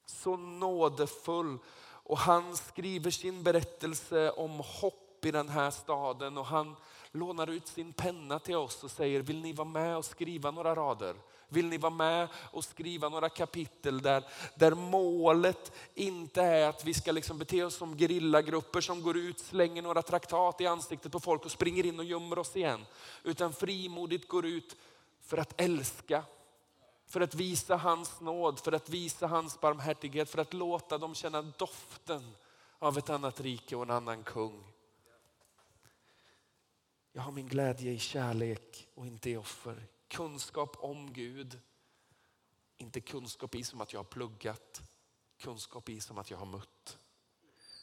Så 0.06 0.36
nådefull. 0.36 1.58
Och 1.82 2.18
han 2.18 2.56
skriver 2.56 3.10
sin 3.10 3.42
berättelse 3.42 4.30
om 4.30 4.62
hopp 4.64 5.24
i 5.24 5.30
den 5.30 5.48
här 5.48 5.70
staden. 5.70 6.38
Och 6.38 6.46
han 6.46 6.76
lånar 7.10 7.46
ut 7.46 7.66
sin 7.66 7.92
penna 7.92 8.38
till 8.38 8.56
oss 8.56 8.84
och 8.84 8.90
säger, 8.90 9.20
vill 9.20 9.40
ni 9.40 9.52
vara 9.52 9.68
med 9.68 9.96
och 9.96 10.04
skriva 10.04 10.50
några 10.50 10.74
rader? 10.74 11.16
Vill 11.52 11.68
ni 11.68 11.78
vara 11.78 11.90
med 11.90 12.28
och 12.34 12.64
skriva 12.64 13.08
några 13.08 13.28
kapitel 13.28 14.02
där, 14.02 14.24
där 14.54 14.74
målet 14.74 15.72
inte 15.94 16.42
är 16.42 16.68
att 16.68 16.84
vi 16.84 16.94
ska 16.94 17.12
liksom 17.12 17.38
bete 17.38 17.64
oss 17.64 17.74
som 17.74 17.98
gerillagrupper 17.98 18.80
som 18.80 19.02
går 19.02 19.16
ut, 19.16 19.40
slänger 19.40 19.82
några 19.82 20.02
traktat 20.02 20.60
i 20.60 20.66
ansiktet 20.66 21.12
på 21.12 21.20
folk 21.20 21.44
och 21.44 21.50
springer 21.50 21.86
in 21.86 21.98
och 21.98 22.04
gömmer 22.04 22.38
oss 22.38 22.56
igen. 22.56 22.86
Utan 23.22 23.52
frimodigt 23.52 24.28
går 24.28 24.46
ut 24.46 24.76
för 25.22 25.38
att 25.38 25.60
älska, 25.60 26.24
för 27.06 27.20
att 27.20 27.34
visa 27.34 27.76
hans 27.76 28.20
nåd, 28.20 28.58
för 28.58 28.72
att 28.72 28.88
visa 28.88 29.26
hans 29.26 29.60
barmhärtighet, 29.60 30.30
för 30.30 30.38
att 30.38 30.54
låta 30.54 30.98
dem 30.98 31.14
känna 31.14 31.42
doften 31.42 32.36
av 32.78 32.98
ett 32.98 33.10
annat 33.10 33.40
rike 33.40 33.76
och 33.76 33.82
en 33.82 33.90
annan 33.90 34.24
kung. 34.24 34.72
Jag 37.12 37.22
har 37.22 37.32
min 37.32 37.48
glädje 37.48 37.92
i 37.92 37.98
kärlek 37.98 38.88
och 38.94 39.06
inte 39.06 39.30
i 39.30 39.36
offer 39.36 39.86
kunskap 40.10 40.76
om 40.78 41.12
Gud. 41.12 41.60
Inte 42.76 43.00
kunskap 43.00 43.54
i 43.54 43.64
som 43.64 43.80
att 43.80 43.92
jag 43.92 44.00
har 44.00 44.04
pluggat, 44.04 44.82
kunskap 45.38 45.88
i 45.88 46.00
som 46.00 46.18
att 46.18 46.30
jag 46.30 46.38
har 46.38 46.46
mött. 46.46 46.98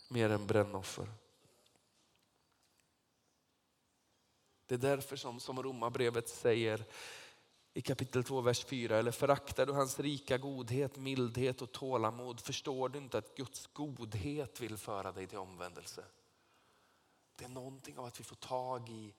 Mer 0.10 0.30
än 0.30 0.48
brännoffer. 0.48 1.12
Det 4.66 4.76
är 4.76 4.80
därför 4.80 5.16
som, 5.16 5.40
som 5.40 5.64
Romarbrevet 5.64 6.30
säger 6.30 6.86
i 7.74 7.82
kapitel 7.82 8.24
2, 8.24 8.42
vers 8.42 8.66
4. 8.66 8.98
Eller 8.98 9.12
föraktar 9.12 9.66
du 9.66 9.74
hans 9.74 10.00
rika 10.00 10.38
godhet, 10.38 10.98
mildhet 10.98 11.62
och 11.62 11.72
tålamod 11.72 12.40
förstår 12.40 12.90
du 12.90 12.98
inte 12.98 13.18
att 13.18 13.36
Guds 13.36 13.68
godhet 13.68 14.62
vill 14.62 14.78
föra 14.78 15.12
dig 15.12 15.28
till 15.28 15.38
omvändelse. 15.38 16.04
Det 17.36 17.46
är 17.46 17.50
någonting 17.50 17.98
av 17.98 18.06
att 18.06 18.20
vi 18.20 18.24
får 18.24 18.36
tag 18.36 18.90
i 18.90 19.14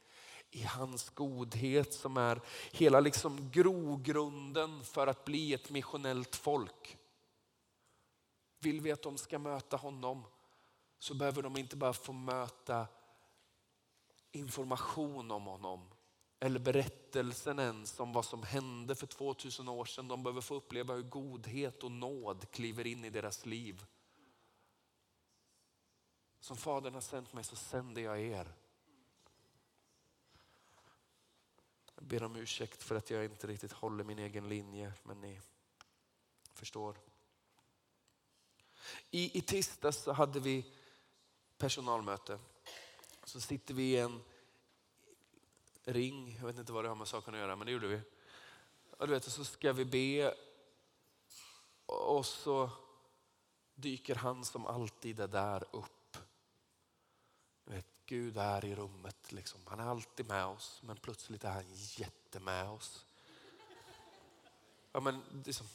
i 0.50 0.62
hans 0.62 1.10
godhet 1.10 1.94
som 1.94 2.16
är 2.16 2.40
hela 2.72 3.00
liksom 3.00 3.50
grogrunden 3.50 4.84
för 4.84 5.06
att 5.06 5.24
bli 5.24 5.54
ett 5.54 5.70
missionellt 5.70 6.36
folk. 6.36 6.98
Vill 8.58 8.80
vi 8.80 8.92
att 8.92 9.02
de 9.02 9.18
ska 9.18 9.38
möta 9.38 9.76
honom 9.76 10.24
så 10.98 11.14
behöver 11.14 11.42
de 11.42 11.56
inte 11.56 11.76
bara 11.76 11.92
få 11.92 12.12
möta 12.12 12.86
information 14.32 15.30
om 15.30 15.46
honom 15.46 15.88
eller 16.40 16.60
berättelsen 16.60 17.58
ens 17.58 18.00
om 18.00 18.12
vad 18.12 18.24
som 18.24 18.42
hände 18.42 18.94
för 18.94 19.06
2000 19.06 19.68
år 19.68 19.84
sedan. 19.84 20.08
De 20.08 20.22
behöver 20.22 20.40
få 20.40 20.54
uppleva 20.54 20.94
hur 20.94 21.02
godhet 21.02 21.82
och 21.82 21.92
nåd 21.92 22.50
kliver 22.50 22.86
in 22.86 23.04
i 23.04 23.10
deras 23.10 23.46
liv. 23.46 23.84
Som 26.40 26.56
Fadern 26.56 26.94
har 26.94 27.00
sänt 27.00 27.32
mig 27.32 27.44
så 27.44 27.56
sänder 27.56 28.02
jag 28.02 28.20
er. 28.20 28.52
Ber 32.00 32.22
om 32.22 32.36
ursäkt 32.36 32.82
för 32.82 32.94
att 32.94 33.10
jag 33.10 33.24
inte 33.24 33.46
riktigt 33.46 33.72
håller 33.72 34.04
min 34.04 34.18
egen 34.18 34.48
linje, 34.48 34.92
men 35.02 35.20
ni 35.20 35.40
förstår. 36.54 36.98
I, 39.10 39.38
i 39.38 39.40
tisdags 39.40 40.02
så 40.02 40.12
hade 40.12 40.40
vi 40.40 40.66
personalmöte. 41.58 42.38
Så 43.24 43.40
sitter 43.40 43.74
vi 43.74 43.82
i 43.82 43.98
en 43.98 44.20
ring, 45.84 46.36
jag 46.38 46.46
vet 46.46 46.58
inte 46.58 46.72
vad 46.72 46.84
det 46.84 46.88
har 46.88 46.96
med 46.96 47.08
saken 47.08 47.34
att 47.34 47.40
göra, 47.40 47.56
men 47.56 47.66
det 47.66 47.72
gjorde 47.72 47.88
vi. 47.88 48.00
Och 48.90 49.06
du 49.06 49.12
vet, 49.12 49.24
så 49.24 49.44
ska 49.44 49.72
vi 49.72 49.84
be 49.84 50.34
och 51.86 52.26
så 52.26 52.70
dyker 53.74 54.14
han 54.14 54.44
som 54.44 54.66
alltid 54.66 55.20
är 55.20 55.28
där 55.28 55.64
upp. 55.72 55.97
Gud 58.08 58.36
är 58.36 58.64
i 58.64 58.74
rummet, 58.74 59.32
liksom. 59.32 59.60
han 59.66 59.80
är 59.80 59.86
alltid 59.86 60.26
med 60.26 60.46
oss 60.46 60.80
men 60.84 60.96
plötsligt 60.96 61.44
är 61.44 61.50
han 61.50 61.74
jättemed 61.74 62.68
oss. 62.68 63.06
Ja, 64.92 65.00
men 65.00 65.42
liksom, 65.44 65.66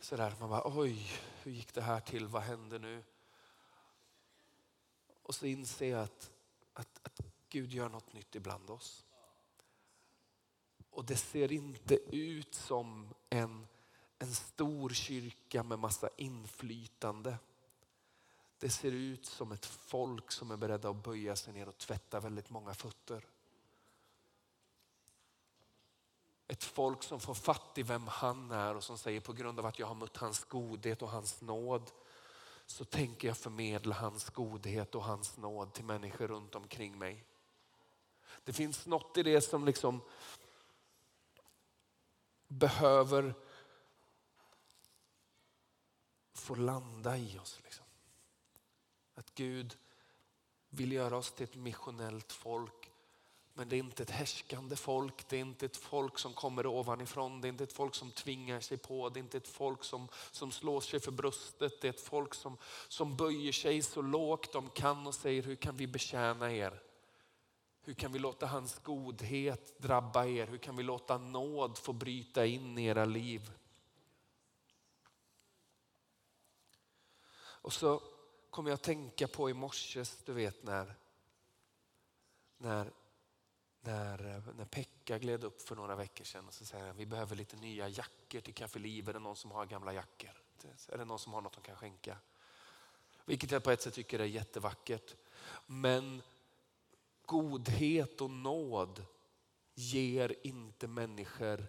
sådär, 0.00 0.34
man 0.40 0.50
bara 0.50 0.62
oj, 0.64 1.10
hur 1.42 1.52
gick 1.52 1.74
det 1.74 1.82
här 1.82 2.00
till, 2.00 2.26
vad 2.26 2.42
hände 2.42 2.78
nu? 2.78 3.04
Och 5.22 5.34
så 5.34 5.46
inser 5.46 5.90
jag 5.90 6.02
att, 6.02 6.30
att, 6.72 7.00
att 7.02 7.20
Gud 7.48 7.72
gör 7.72 7.88
något 7.88 8.12
nytt 8.12 8.34
ibland 8.34 8.70
oss. 8.70 9.04
Och 10.90 11.04
det 11.04 11.16
ser 11.16 11.52
inte 11.52 12.16
ut 12.16 12.54
som 12.54 13.14
en, 13.30 13.66
en 14.18 14.34
stor 14.34 14.90
kyrka 14.90 15.62
med 15.62 15.78
massa 15.78 16.08
inflytande. 16.16 17.38
Det 18.58 18.70
ser 18.70 18.92
ut 18.92 19.26
som 19.26 19.52
ett 19.52 19.66
folk 19.66 20.32
som 20.32 20.50
är 20.50 20.56
beredda 20.56 20.90
att 20.90 21.02
böja 21.04 21.36
sig 21.36 21.52
ner 21.52 21.68
och 21.68 21.78
tvätta 21.78 22.20
väldigt 22.20 22.50
många 22.50 22.74
fötter. 22.74 23.26
Ett 26.48 26.64
folk 26.64 27.02
som 27.02 27.20
får 27.20 27.34
fatt 27.34 27.78
i 27.78 27.82
vem 27.82 28.06
han 28.06 28.50
är 28.50 28.74
och 28.74 28.84
som 28.84 28.98
säger 28.98 29.20
på 29.20 29.32
grund 29.32 29.58
av 29.58 29.66
att 29.66 29.78
jag 29.78 29.86
har 29.86 29.94
mött 29.94 30.16
hans 30.16 30.44
godhet 30.44 31.02
och 31.02 31.10
hans 31.10 31.40
nåd 31.40 31.90
så 32.66 32.84
tänker 32.84 33.28
jag 33.28 33.36
förmedla 33.36 33.94
hans 33.94 34.30
godhet 34.30 34.94
och 34.94 35.04
hans 35.04 35.36
nåd 35.36 35.72
till 35.72 35.84
människor 35.84 36.28
runt 36.28 36.54
omkring 36.54 36.98
mig. 36.98 37.24
Det 38.44 38.52
finns 38.52 38.86
något 38.86 39.16
i 39.16 39.22
det 39.22 39.40
som 39.40 39.64
liksom 39.64 40.00
behöver 42.48 43.34
få 46.32 46.54
landa 46.54 47.16
i 47.16 47.38
oss. 47.38 47.60
Liksom. 47.64 47.85
Gud 49.36 49.76
vill 50.70 50.92
göra 50.92 51.16
oss 51.16 51.32
till 51.32 51.44
ett 51.44 51.54
missionellt 51.54 52.32
folk. 52.32 52.90
Men 53.54 53.68
det 53.68 53.76
är 53.76 53.78
inte 53.78 54.02
ett 54.02 54.10
härskande 54.10 54.76
folk, 54.76 55.28
det 55.28 55.36
är 55.36 55.40
inte 55.40 55.66
ett 55.66 55.76
folk 55.76 56.18
som 56.18 56.32
kommer 56.32 56.66
ovanifrån, 56.66 57.40
det 57.40 57.48
är 57.48 57.50
inte 57.50 57.64
ett 57.64 57.72
folk 57.72 57.94
som 57.94 58.10
tvingar 58.10 58.60
sig 58.60 58.78
på, 58.78 59.08
det 59.08 59.18
är 59.18 59.22
inte 59.22 59.36
ett 59.36 59.48
folk 59.48 59.84
som, 59.84 60.08
som 60.30 60.52
slår 60.52 60.80
sig 60.80 61.00
för 61.00 61.12
bröstet, 61.12 61.80
det 61.80 61.88
är 61.88 61.92
ett 61.92 62.00
folk 62.00 62.34
som, 62.34 62.56
som 62.88 63.16
böjer 63.16 63.52
sig 63.52 63.82
så 63.82 64.02
lågt 64.02 64.52
de 64.52 64.70
kan 64.70 65.06
och 65.06 65.14
säger 65.14 65.42
hur 65.42 65.56
kan 65.56 65.76
vi 65.76 65.86
betjäna 65.86 66.52
er? 66.52 66.82
Hur 67.82 67.94
kan 67.94 68.12
vi 68.12 68.18
låta 68.18 68.46
hans 68.46 68.78
godhet 68.78 69.78
drabba 69.78 70.26
er? 70.26 70.46
Hur 70.46 70.58
kan 70.58 70.76
vi 70.76 70.82
låta 70.82 71.18
nåd 71.18 71.78
få 71.78 71.92
bryta 71.92 72.46
in 72.46 72.78
i 72.78 72.84
era 72.84 73.04
liv? 73.04 73.52
Och 77.38 77.72
så 77.72 78.02
kom 78.56 78.66
jag 78.66 78.74
att 78.74 78.82
tänka 78.82 79.28
på 79.28 79.50
i 79.50 79.54
morse, 79.54 80.04
du 80.24 80.32
vet 80.32 80.62
när, 80.62 80.94
när, 82.58 82.92
när, 83.80 84.42
när 84.56 84.64
Pekka 84.64 85.18
gled 85.18 85.44
upp 85.44 85.62
för 85.62 85.76
några 85.76 85.96
veckor 85.96 86.24
sedan 86.24 86.46
och 86.46 86.54
så 86.54 86.64
säger 86.64 86.86
han, 86.86 86.96
vi 86.96 87.06
behöver 87.06 87.36
lite 87.36 87.56
nya 87.56 87.88
jackor 87.88 88.40
till 88.40 88.54
Café 88.54 88.78
Liv. 88.78 89.08
Är 89.08 89.12
det 89.12 89.18
någon 89.18 89.36
som 89.36 89.50
har 89.50 89.66
gamla 89.66 89.92
jackor? 89.92 90.42
Är 90.88 90.98
det 90.98 91.04
någon 91.04 91.18
som 91.18 91.32
har 91.32 91.40
något 91.40 91.52
de 91.52 91.60
kan 91.60 91.76
skänka? 91.76 92.18
Vilket 93.24 93.50
jag 93.50 93.64
på 93.64 93.70
ett 93.70 93.82
sätt 93.82 93.94
tycker 93.94 94.18
är 94.18 94.24
jättevackert. 94.24 95.14
Men 95.66 96.22
godhet 97.24 98.20
och 98.20 98.30
nåd 98.30 99.04
ger 99.74 100.36
inte 100.42 100.88
människor 100.88 101.66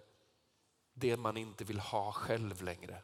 det 0.94 1.16
man 1.16 1.36
inte 1.36 1.64
vill 1.64 1.80
ha 1.80 2.12
själv 2.12 2.62
längre. 2.62 3.02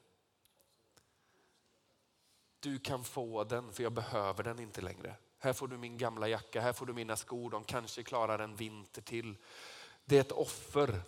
Du 2.64 2.78
kan 2.78 3.04
få 3.04 3.44
den 3.44 3.72
för 3.72 3.82
jag 3.82 3.92
behöver 3.92 4.42
den 4.42 4.58
inte 4.58 4.80
längre. 4.80 5.16
Här 5.38 5.52
får 5.52 5.68
du 5.68 5.78
min 5.78 5.98
gamla 5.98 6.28
jacka, 6.28 6.60
här 6.60 6.72
får 6.72 6.86
du 6.86 6.92
mina 6.92 7.16
skor, 7.16 7.50
de 7.50 7.64
kanske 7.64 8.02
klarar 8.02 8.38
en 8.38 8.56
vinter 8.56 9.02
till. 9.02 9.36
Det 10.04 10.16
är 10.16 10.20
ett 10.20 10.32
offer. 10.32 11.02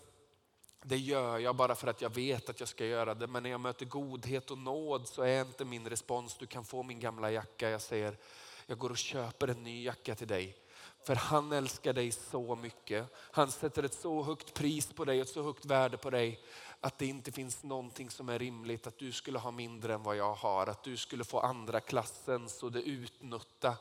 Det 0.83 0.97
gör 0.97 1.39
jag 1.39 1.57
bara 1.57 1.75
för 1.75 1.89
att 1.89 2.01
jag 2.01 2.15
vet 2.15 2.49
att 2.49 2.61
jag 2.61 2.69
ska 2.69 2.87
göra 2.87 3.15
det. 3.15 3.27
Men 3.27 3.43
när 3.43 3.51
jag 3.51 3.61
möter 3.61 3.87
godhet 3.87 4.51
och 4.51 4.59
nåd 4.59 5.09
så 5.09 5.23
är 5.23 5.41
inte 5.41 5.65
min 5.65 5.89
respons, 5.89 6.37
du 6.39 6.47
kan 6.47 6.65
få 6.65 6.83
min 6.83 7.01
gamla 7.01 7.31
jacka. 7.31 7.71
Jag 7.71 7.81
säger, 7.83 8.19
jag 8.67 8.79
går 8.79 8.91
och 8.91 8.99
köper 8.99 9.49
en 9.49 9.63
ny 9.63 9.85
jacka 9.85 10.15
till 10.15 10.29
dig. 10.29 10.57
För 11.05 11.15
han 11.15 11.53
älskar 11.53 11.93
dig 11.93 12.13
så 12.13 12.57
mycket. 12.57 13.07
Han 13.15 13.51
sätter 13.51 13.83
ett 13.83 13.95
så 13.95 14.23
högt 14.23 14.55
pris 14.55 14.93
på 14.93 15.05
dig, 15.05 15.21
ett 15.21 15.29
så 15.29 15.43
högt 15.43 15.65
värde 15.65 15.97
på 15.97 16.11
dig 16.11 16.41
att 16.87 16.99
det 16.99 17.07
inte 17.07 17.33
finns 17.33 17.63
någonting 17.63 18.11
som 18.11 18.29
är 18.29 18.39
rimligt 18.39 18.87
att 18.87 18.99
du 18.99 19.13
skulle 19.13 19.39
ha 19.39 19.51
mindre 19.51 19.95
än 19.95 20.03
vad 20.03 20.17
jag 20.17 20.35
har. 20.35 20.67
Att 20.67 20.83
du 20.83 20.97
skulle 20.97 21.25
få 21.25 21.41
andra 21.41 21.81
klassens 21.81 22.63
och 22.63 22.73
det 22.73 22.83
utnötta. 22.83 23.77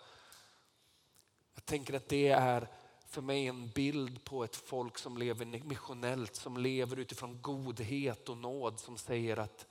Jag 1.53 1.65
tänker 1.65 1.93
att 1.93 2.09
det 2.09 2.27
är 2.27 2.67
för 3.07 3.21
mig 3.21 3.47
en 3.47 3.69
bild 3.69 4.23
på 4.23 4.43
ett 4.43 4.55
folk 4.55 4.97
som 4.97 5.17
lever 5.17 5.45
missionellt, 5.45 6.35
som 6.35 6.57
lever 6.57 6.99
utifrån 6.99 7.41
godhet 7.41 8.29
och 8.29 8.37
nåd 8.37 8.79
som 8.79 8.97
säger 8.97 9.37
att 9.37 9.65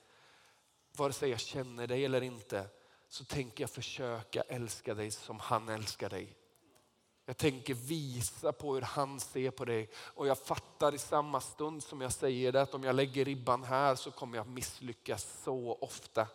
vare 0.97 1.13
sig 1.13 1.31
jag 1.31 1.41
känner 1.41 1.87
dig 1.87 2.05
eller 2.05 2.21
inte 2.21 2.69
så 3.09 3.25
tänker 3.25 3.63
jag 3.63 3.71
försöka 3.71 4.41
älska 4.41 4.95
dig 4.95 5.11
som 5.11 5.41
han 5.41 5.69
älskar 5.69 6.11
dig. 6.11 6.37
Jag 7.27 7.37
tänker 7.37 7.75
visa 7.75 8.53
på 8.53 8.75
hur 8.75 8.83
han 8.83 9.21
ser 9.21 9.51
på 9.51 9.65
dig 9.65 9.91
och 9.97 10.27
jag 10.27 10.39
fattar 10.39 10.95
i 10.95 10.99
samma 10.99 11.41
stund 11.41 11.83
som 11.83 12.01
jag 12.01 12.13
säger 12.13 12.53
det 12.53 12.63
att 12.63 12.75
om 12.75 12.85
jag 12.85 12.97
lägger 12.97 13.25
ribban 13.25 13.65
här 13.65 13.95
så 13.95 14.11
kommer 14.11 14.37
jag 14.37 14.47
misslyckas 14.47 15.43
så 15.45 15.79
ofta. 15.81 16.27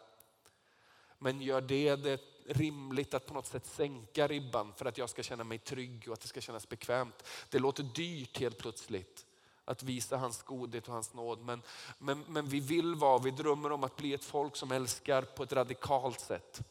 Men 1.18 1.42
gör 1.42 1.62
det 1.62 1.96
det 1.96 2.22
rimligt 2.46 3.14
att 3.14 3.26
på 3.26 3.34
något 3.34 3.48
sätt 3.48 3.66
sänka 3.66 4.28
ribban 4.28 4.74
för 4.74 4.86
att 4.86 4.98
jag 4.98 5.10
ska 5.10 5.24
känna 5.24 5.44
mig 5.44 5.58
trygg 5.58 6.04
och 6.08 6.14
att 6.14 6.22
det 6.22 6.28
ska 6.28 6.42
kännas 6.42 6.70
bekvämt. 6.70 7.24
Det 7.50 7.60
låter 7.60 7.84
dyrt 7.84 8.40
helt 8.40 8.58
plötsligt 8.58 9.26
att 9.66 9.84
visa 9.84 10.18
hans 10.18 10.44
godhet 10.44 10.88
och 10.88 10.94
hans 10.94 11.14
nåd. 11.14 11.40
Men, 11.40 11.62
men, 11.98 12.24
men 12.28 12.48
vi 12.48 12.60
vill 12.60 12.96
vara, 12.96 13.20
vi 13.20 13.32
drömmer 13.32 13.72
om 13.72 13.84
att 13.84 13.96
bli 13.96 14.14
ett 14.14 14.24
folk 14.24 14.56
som 14.56 14.72
älskar 14.72 15.22
på 15.22 15.44
ett 15.44 15.54
radikalt 15.54 16.20
sätt 16.20 16.62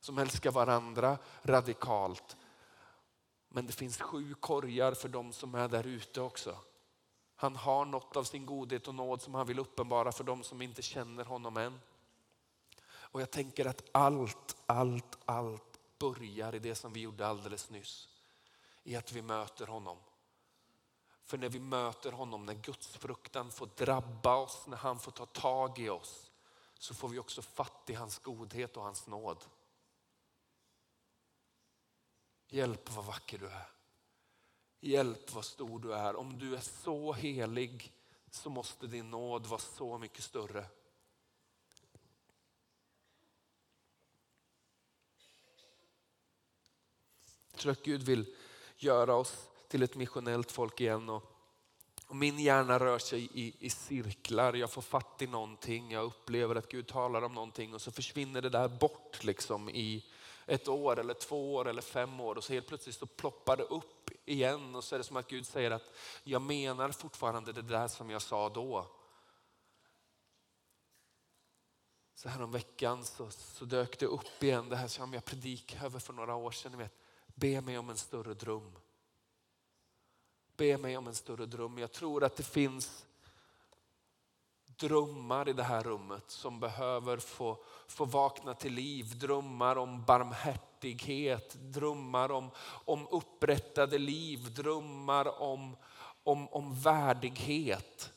som 0.00 0.18
älskar 0.18 0.50
varandra 0.50 1.18
radikalt. 1.42 2.36
Men 3.48 3.66
det 3.66 3.72
finns 3.72 4.00
sju 4.00 4.34
korgar 4.34 4.94
för 4.94 5.08
de 5.08 5.32
som 5.32 5.54
är 5.54 5.68
där 5.68 5.86
ute 5.86 6.20
också. 6.20 6.58
Han 7.36 7.56
har 7.56 7.84
något 7.84 8.16
av 8.16 8.24
sin 8.24 8.46
godhet 8.46 8.88
och 8.88 8.94
nåd 8.94 9.22
som 9.22 9.34
han 9.34 9.46
vill 9.46 9.58
uppenbara 9.58 10.12
för 10.12 10.24
de 10.24 10.42
som 10.42 10.62
inte 10.62 10.82
känner 10.82 11.24
honom 11.24 11.56
än. 11.56 11.80
Och 12.88 13.20
jag 13.20 13.30
tänker 13.30 13.66
att 13.66 13.82
allt, 13.92 14.56
allt, 14.66 15.18
allt 15.24 15.78
börjar 15.98 16.54
i 16.54 16.58
det 16.58 16.74
som 16.74 16.92
vi 16.92 17.00
gjorde 17.00 17.26
alldeles 17.26 17.70
nyss. 17.70 18.08
I 18.82 18.96
att 18.96 19.12
vi 19.12 19.22
möter 19.22 19.66
honom. 19.66 19.98
För 21.24 21.38
när 21.38 21.48
vi 21.48 21.60
möter 21.60 22.12
honom, 22.12 22.46
när 22.46 22.54
Guds 22.54 22.96
fruktan 22.96 23.50
får 23.50 23.68
drabba 23.76 24.36
oss, 24.36 24.66
när 24.66 24.76
han 24.76 24.98
får 24.98 25.12
ta 25.12 25.26
tag 25.26 25.78
i 25.78 25.88
oss, 25.88 26.30
så 26.78 26.94
får 26.94 27.08
vi 27.08 27.18
också 27.18 27.42
fatt 27.42 27.90
i 27.90 27.94
hans 27.94 28.18
godhet 28.18 28.76
och 28.76 28.82
hans 28.82 29.06
nåd. 29.06 29.44
Hjälp 32.48 32.90
vad 32.90 33.04
vacker 33.04 33.38
du 33.38 33.46
är. 33.46 33.68
Hjälp 34.80 35.34
vad 35.34 35.44
stor 35.44 35.78
du 35.78 35.94
är. 35.94 36.16
Om 36.16 36.38
du 36.38 36.56
är 36.56 36.60
så 36.60 37.12
helig 37.12 37.92
så 38.30 38.50
måste 38.50 38.86
din 38.86 39.10
nåd 39.10 39.46
vara 39.46 39.60
så 39.60 39.98
mycket 39.98 40.24
större. 40.24 40.66
Jag 47.50 47.60
tror 47.60 47.72
att 47.72 47.82
Gud 47.82 48.02
vill 48.02 48.34
göra 48.76 49.14
oss 49.14 49.48
till 49.68 49.82
ett 49.82 49.96
missionellt 49.96 50.52
folk 50.52 50.80
igen. 50.80 51.08
Och, 51.08 51.22
och 52.06 52.16
min 52.16 52.38
hjärna 52.38 52.78
rör 52.78 52.98
sig 52.98 53.28
i, 53.34 53.54
i 53.58 53.70
cirklar. 53.70 54.54
Jag 54.54 54.70
får 54.70 54.82
fatt 54.82 55.22
i 55.22 55.26
någonting. 55.26 55.92
Jag 55.92 56.04
upplever 56.04 56.54
att 56.54 56.68
Gud 56.68 56.86
talar 56.86 57.22
om 57.22 57.34
någonting 57.34 57.74
och 57.74 57.82
så 57.82 57.90
försvinner 57.90 58.42
det 58.42 58.50
där 58.50 58.68
bort 58.68 59.24
liksom 59.24 59.68
i 59.68 60.04
ett 60.48 60.68
år 60.68 60.98
eller 60.98 61.14
två 61.14 61.54
år 61.54 61.68
eller 61.68 61.82
fem 61.82 62.20
år 62.20 62.34
och 62.34 62.44
så 62.44 62.52
helt 62.52 62.66
plötsligt 62.66 62.96
så 62.96 63.06
ploppar 63.06 63.56
det 63.56 63.62
upp 63.62 64.10
igen 64.24 64.74
och 64.74 64.84
så 64.84 64.94
är 64.94 64.98
det 64.98 65.04
som 65.04 65.16
att 65.16 65.28
Gud 65.28 65.46
säger 65.46 65.70
att 65.70 65.92
jag 66.24 66.42
menar 66.42 66.90
fortfarande 66.90 67.52
det 67.52 67.62
där 67.62 67.88
som 67.88 68.10
jag 68.10 68.22
sa 68.22 68.48
då. 68.48 68.86
Så 72.14 72.28
här 72.28 72.42
om 72.42 72.52
veckan 72.52 73.04
så, 73.04 73.30
så 73.30 73.64
dök 73.64 73.98
det 73.98 74.06
upp 74.06 74.42
igen 74.42 74.68
det 74.68 74.76
här 74.76 74.88
som 74.88 75.14
jag 75.14 75.24
predikade 75.24 75.86
över 75.86 75.98
för 75.98 76.12
några 76.12 76.34
år 76.34 76.50
sedan. 76.50 76.72
Ni 76.72 76.78
vet, 76.78 76.94
be 77.26 77.60
mig 77.60 77.78
om 77.78 77.90
en 77.90 77.96
större 77.96 78.34
dröm. 78.34 78.72
be 80.56 80.78
mig 80.78 80.96
om 80.96 81.06
en 81.06 81.14
större 81.14 81.46
dröm. 81.46 81.78
Jag 81.78 81.92
tror 81.92 82.24
att 82.24 82.36
det 82.36 82.42
finns 82.42 83.06
drömmar 84.78 85.48
i 85.48 85.52
det 85.52 85.62
här 85.62 85.82
rummet 85.82 86.24
som 86.26 86.60
behöver 86.60 87.16
få, 87.16 87.58
få 87.88 88.04
vakna 88.04 88.54
till 88.54 88.72
liv. 88.72 89.18
Drömmar 89.18 89.76
om 89.76 90.04
barmhärtighet, 90.04 91.54
drömmar 91.54 92.30
om, 92.30 92.50
om 92.84 93.06
upprättade 93.10 93.98
liv, 93.98 94.54
drömmar 94.54 95.42
om, 95.42 95.76
om, 96.22 96.48
om 96.48 96.80
värdighet. 96.80 98.12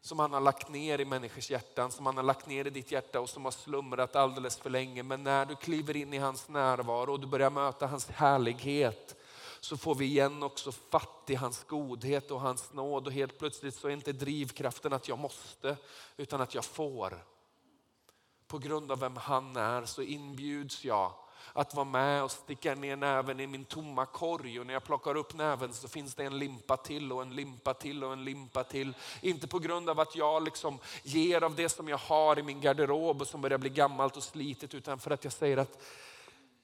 Som 0.00 0.18
han 0.18 0.32
har 0.32 0.40
lagt 0.40 0.68
ner 0.68 1.00
i 1.00 1.04
människors 1.04 1.50
hjärtan, 1.50 1.90
som 1.90 2.06
han 2.06 2.16
har 2.16 2.24
lagt 2.24 2.46
ner 2.46 2.66
i 2.66 2.70
ditt 2.70 2.92
hjärta 2.92 3.20
och 3.20 3.30
som 3.30 3.44
har 3.44 3.52
slumrat 3.52 4.16
alldeles 4.16 4.56
för 4.56 4.70
länge. 4.70 5.02
Men 5.02 5.22
när 5.22 5.46
du 5.46 5.56
kliver 5.56 5.96
in 5.96 6.14
i 6.14 6.18
hans 6.18 6.48
närvaro 6.48 7.12
och 7.12 7.20
du 7.20 7.26
börjar 7.26 7.50
möta 7.50 7.86
hans 7.86 8.08
härlighet 8.08 9.17
så 9.68 9.76
får 9.76 9.94
vi 9.94 10.04
igen 10.04 10.42
också 10.42 10.72
fatt 10.72 11.24
i 11.26 11.34
hans 11.34 11.64
godhet 11.64 12.30
och 12.30 12.40
hans 12.40 12.72
nåd 12.72 13.06
och 13.06 13.12
helt 13.12 13.38
plötsligt 13.38 13.74
så 13.74 13.88
är 13.88 13.92
inte 13.92 14.12
drivkraften 14.12 14.92
att 14.92 15.08
jag 15.08 15.18
måste 15.18 15.76
utan 16.16 16.40
att 16.40 16.54
jag 16.54 16.64
får. 16.64 17.24
På 18.46 18.58
grund 18.58 18.92
av 18.92 19.00
vem 19.00 19.16
han 19.16 19.56
är 19.56 19.84
så 19.84 20.02
inbjuds 20.02 20.84
jag 20.84 21.12
att 21.52 21.74
vara 21.74 21.84
med 21.84 22.24
och 22.24 22.30
sticka 22.30 22.74
ner 22.74 22.96
näven 22.96 23.40
i 23.40 23.46
min 23.46 23.64
tomma 23.64 24.06
korg 24.06 24.60
och 24.60 24.66
när 24.66 24.72
jag 24.72 24.84
plockar 24.84 25.14
upp 25.14 25.34
näven 25.34 25.72
så 25.72 25.88
finns 25.88 26.14
det 26.14 26.24
en 26.24 26.38
limpa 26.38 26.76
till 26.76 27.12
och 27.12 27.22
en 27.22 27.34
limpa 27.34 27.74
till 27.74 28.04
och 28.04 28.12
en 28.12 28.24
limpa 28.24 28.64
till. 28.64 28.94
Inte 29.20 29.48
på 29.48 29.58
grund 29.58 29.90
av 29.90 30.00
att 30.00 30.16
jag 30.16 30.42
liksom 30.42 30.78
ger 31.02 31.42
av 31.42 31.54
det 31.54 31.68
som 31.68 31.88
jag 31.88 31.98
har 31.98 32.38
i 32.38 32.42
min 32.42 32.60
garderob 32.60 33.20
och 33.20 33.28
som 33.28 33.40
börjar 33.40 33.58
bli 33.58 33.70
gammalt 33.70 34.16
och 34.16 34.22
slitet 34.22 34.74
utan 34.74 34.98
för 34.98 35.10
att 35.10 35.24
jag 35.24 35.32
säger 35.32 35.56
att 35.56 35.82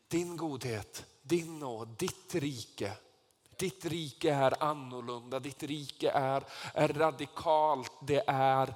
din 0.09 0.37
godhet, 0.37 1.07
din 1.23 1.59
nåd, 1.59 1.89
ditt 1.89 2.35
rike 2.35 2.97
ditt 3.57 3.85
rike 3.85 4.35
är 4.35 4.63
annorlunda, 4.63 5.41
ditt 5.41 5.63
rike 5.63 6.11
är, 6.11 6.45
är 6.75 6.89
radikalt, 6.89 7.93
det 8.03 8.25
är 8.27 8.75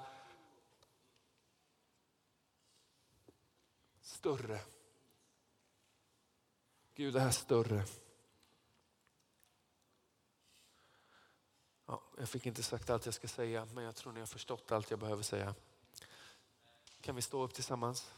större. 4.01 4.61
Gud 6.95 7.16
är 7.16 7.31
större. 7.31 7.85
Ja, 11.87 12.03
jag 12.18 12.29
fick 12.29 12.47
inte 12.47 12.62
sagt 12.62 12.91
allt 12.91 13.05
jag 13.05 13.14
ska 13.14 13.29
säga, 13.29 13.68
men 13.74 13.85
jag 13.85 13.97
tror 13.97 14.12
ni 14.12 14.20
har 14.20 14.26
förstått 14.26 14.72
allt 14.72 14.91
jag 14.91 15.01
behöver 15.01 15.22
säga. 15.22 15.55
Kan 17.01 17.16
vi 17.16 17.22
stå 17.22 17.43
upp 17.43 17.55
tillsammans? 17.55 18.11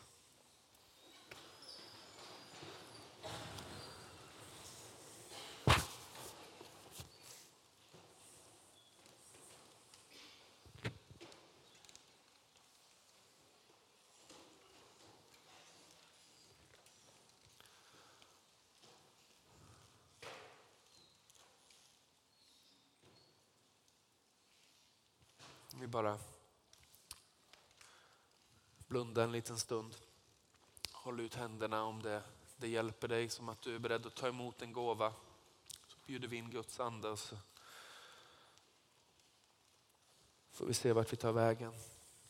Bara 25.90 26.18
blunda 28.86 29.24
en 29.24 29.32
liten 29.32 29.58
stund. 29.58 29.96
Håll 30.92 31.20
ut 31.20 31.34
händerna 31.34 31.84
om 31.84 32.02
det, 32.02 32.22
det 32.56 32.68
hjälper 32.68 33.08
dig 33.08 33.28
som 33.28 33.48
att 33.48 33.62
du 33.62 33.74
är 33.74 33.78
beredd 33.78 34.06
att 34.06 34.14
ta 34.14 34.28
emot 34.28 34.62
en 34.62 34.72
gåva. 34.72 35.12
Så 35.86 35.96
bjuder 36.06 36.28
vi 36.28 36.36
in 36.36 36.50
Guds 36.50 36.80
ande 36.80 37.08
och 37.08 37.18
så 37.18 37.36
får 40.50 40.66
vi 40.66 40.74
se 40.74 40.92
vart 40.92 41.12
vi 41.12 41.16
tar 41.16 41.32
vägen. 41.32 41.74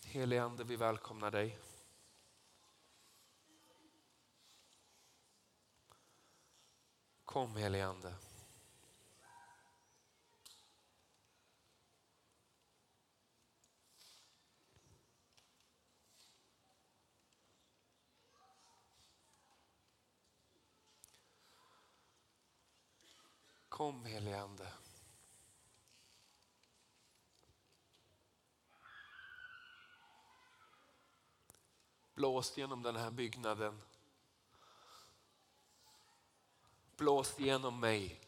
Helige 0.04 0.42
ande, 0.42 0.64
vi 0.64 0.76
välkomnar 0.76 1.30
dig. 1.30 1.58
Kom 7.24 7.56
helige 7.56 7.86
ande. 7.86 8.14
Kom 23.80 24.04
helige 24.04 24.40
Ande. 24.40 24.72
Blås 32.14 32.56
genom 32.56 32.82
den 32.82 32.96
här 32.96 33.10
byggnaden. 33.10 33.82
Blås 36.96 37.38
genom 37.38 37.80
mig. 37.80 38.20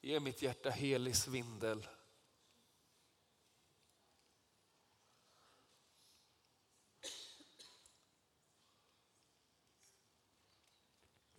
Ge 0.00 0.20
mitt 0.20 0.42
hjärta 0.42 0.70
helig 0.70 1.16
svindel. 1.16 1.86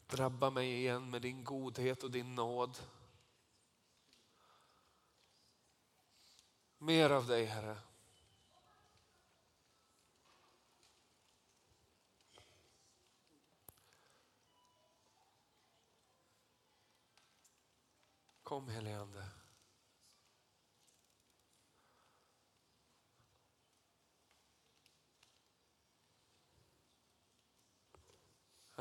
Drabba 0.08 0.50
mig 0.50 0.74
igen 0.74 1.10
med 1.10 1.22
din 1.22 1.44
godhet 1.44 2.04
och 2.04 2.12
din 2.12 2.36
nåd. 2.36 2.78
Mer 6.78 7.10
av 7.10 7.28
dig 7.28 7.46
Herre. 7.46 7.78
Kom 18.44 18.70
helige 18.70 19.00
Ande. 19.00 19.45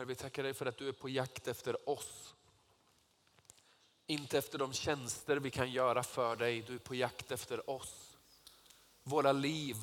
Herre, 0.04 0.08
vi 0.08 0.14
tackar 0.14 0.42
dig 0.42 0.54
för 0.54 0.66
att 0.66 0.76
du 0.76 0.88
är 0.88 0.92
på 0.92 1.08
jakt 1.08 1.48
efter 1.48 1.88
oss. 1.88 2.34
Inte 4.06 4.38
efter 4.38 4.58
de 4.58 4.72
tjänster 4.72 5.36
vi 5.36 5.50
kan 5.50 5.72
göra 5.72 6.02
för 6.02 6.36
dig, 6.36 6.62
du 6.62 6.74
är 6.74 6.78
på 6.78 6.94
jakt 6.94 7.32
efter 7.32 7.70
oss. 7.70 8.16
Våra 9.02 9.32
liv, 9.32 9.76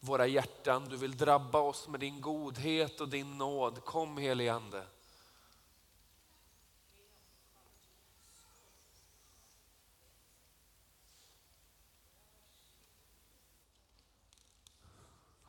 våra 0.00 0.26
hjärtan, 0.26 0.88
du 0.88 0.96
vill 0.96 1.16
drabba 1.16 1.58
oss 1.58 1.88
med 1.88 2.00
din 2.00 2.20
godhet 2.20 3.00
och 3.00 3.08
din 3.08 3.38
nåd. 3.38 3.84
Kom 3.84 4.18
helige 4.18 4.52
Ande. 4.52 4.86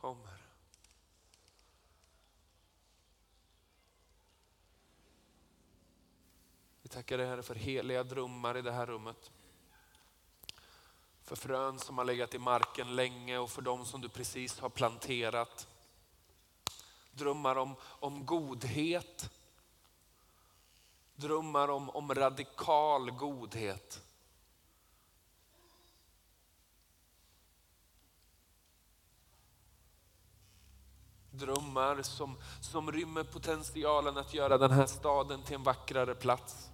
Kom 0.00 0.26
Vi 6.86 6.90
tackar 7.06 7.18
dig 7.18 7.26
Herre 7.26 7.42
för 7.42 7.54
heliga 7.54 8.04
drömmar 8.04 8.56
i 8.56 8.62
det 8.62 8.72
här 8.72 8.86
rummet. 8.86 9.30
För 11.22 11.36
frön 11.36 11.78
som 11.78 11.98
har 11.98 12.04
legat 12.04 12.34
i 12.34 12.38
marken 12.38 12.96
länge 12.96 13.38
och 13.38 13.50
för 13.50 13.62
de 13.62 13.86
som 13.86 14.00
du 14.00 14.08
precis 14.08 14.58
har 14.60 14.68
planterat. 14.68 15.68
Drömmar 17.12 17.56
om, 17.56 17.76
om 17.82 18.26
godhet. 18.26 19.30
Drömmar 21.16 21.68
om, 21.68 21.90
om 21.90 22.14
radikal 22.14 23.10
godhet. 23.10 24.02
Drömmar 31.30 32.02
som, 32.02 32.36
som 32.60 32.92
rymmer 32.92 33.24
potentialen 33.24 34.16
att 34.16 34.34
göra 34.34 34.58
den 34.58 34.70
här 34.70 34.86
staden 34.86 35.42
till 35.42 35.54
en 35.54 35.62
vackrare 35.62 36.14
plats. 36.14 36.70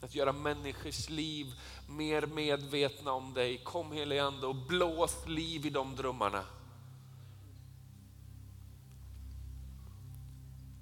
Att 0.00 0.14
göra 0.14 0.32
människors 0.32 1.08
liv 1.08 1.46
mer 1.88 2.26
medvetna 2.26 3.12
om 3.12 3.34
dig. 3.34 3.58
Kom 3.64 3.92
helige 3.92 4.24
Ande 4.24 4.46
och 4.46 4.54
blås 4.54 5.26
liv 5.26 5.66
i 5.66 5.70
de 5.70 5.96
drömmarna. 5.96 6.44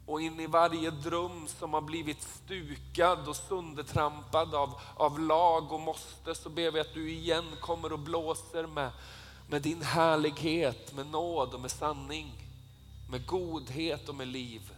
Och 0.07 0.21
in 0.21 0.41
i 0.41 0.47
varje 0.47 0.91
dröm 0.91 1.49
som 1.49 1.75
har 1.75 1.81
blivit 1.81 2.23
stukad 2.23 3.29
och 3.29 3.37
söndertrampad 3.37 4.55
av, 4.55 4.81
av 4.95 5.21
lag 5.21 5.73
och 5.73 5.81
måste 5.81 6.35
så 6.35 6.49
ber 6.49 6.71
vi 6.71 6.81
att 6.81 6.95
du 6.95 7.11
igen 7.11 7.45
kommer 7.61 7.93
och 7.93 7.99
blåser 7.99 8.67
med, 8.67 8.91
med 9.49 9.63
din 9.63 9.83
härlighet, 9.83 10.95
med 10.95 11.07
nåd 11.07 11.55
och 11.55 11.61
med 11.61 11.71
sanning. 11.71 12.33
med 13.11 13.27
godhet 13.27 14.09
och 14.09 14.15
med 14.15 14.29
liv. 14.29 14.73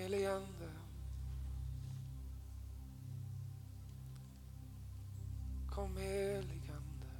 Helige 0.00 0.30
Ande. 0.30 0.70
Kom 5.70 5.96
helige 5.96 6.72
Ande. 6.72 7.10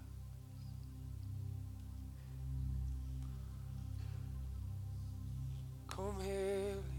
Kom 5.87 6.21
helige 6.21 6.90